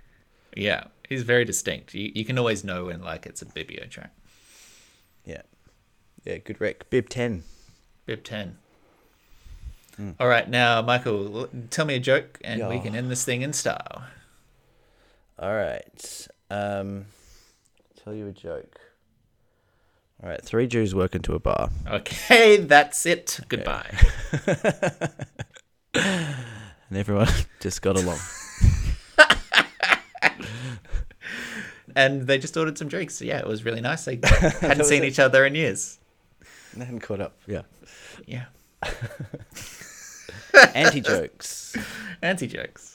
[0.55, 0.85] yeah.
[1.07, 1.95] He's very distinct.
[1.95, 4.11] You you can always know when like it's a Bibio track.
[5.25, 5.41] Yeah,
[6.25, 6.89] yeah, good rec.
[6.89, 7.43] Bib ten.
[8.05, 8.57] Bib ten.
[9.95, 10.11] Hmm.
[10.19, 13.51] All right, now Michael, tell me a joke, and we can end this thing in
[13.53, 14.03] style.
[15.37, 16.27] All right.
[16.49, 17.05] Um,
[18.03, 18.79] tell you a joke.
[20.21, 21.69] All right, three Jews work into a bar.
[21.87, 23.39] Okay, that's it.
[23.47, 23.89] Goodbye.
[25.93, 26.35] and
[26.93, 27.29] everyone
[27.61, 28.19] just got along.
[31.95, 33.21] and they just ordered some drinks.
[33.21, 34.03] Yeah, it was really nice.
[34.05, 34.19] They
[34.61, 35.99] hadn't seen each other in years.
[36.75, 37.37] They hadn't caught up.
[37.47, 37.63] Yeah.
[38.25, 38.45] Yeah,
[40.73, 41.75] Anti jokes.
[42.21, 42.88] anti jokes.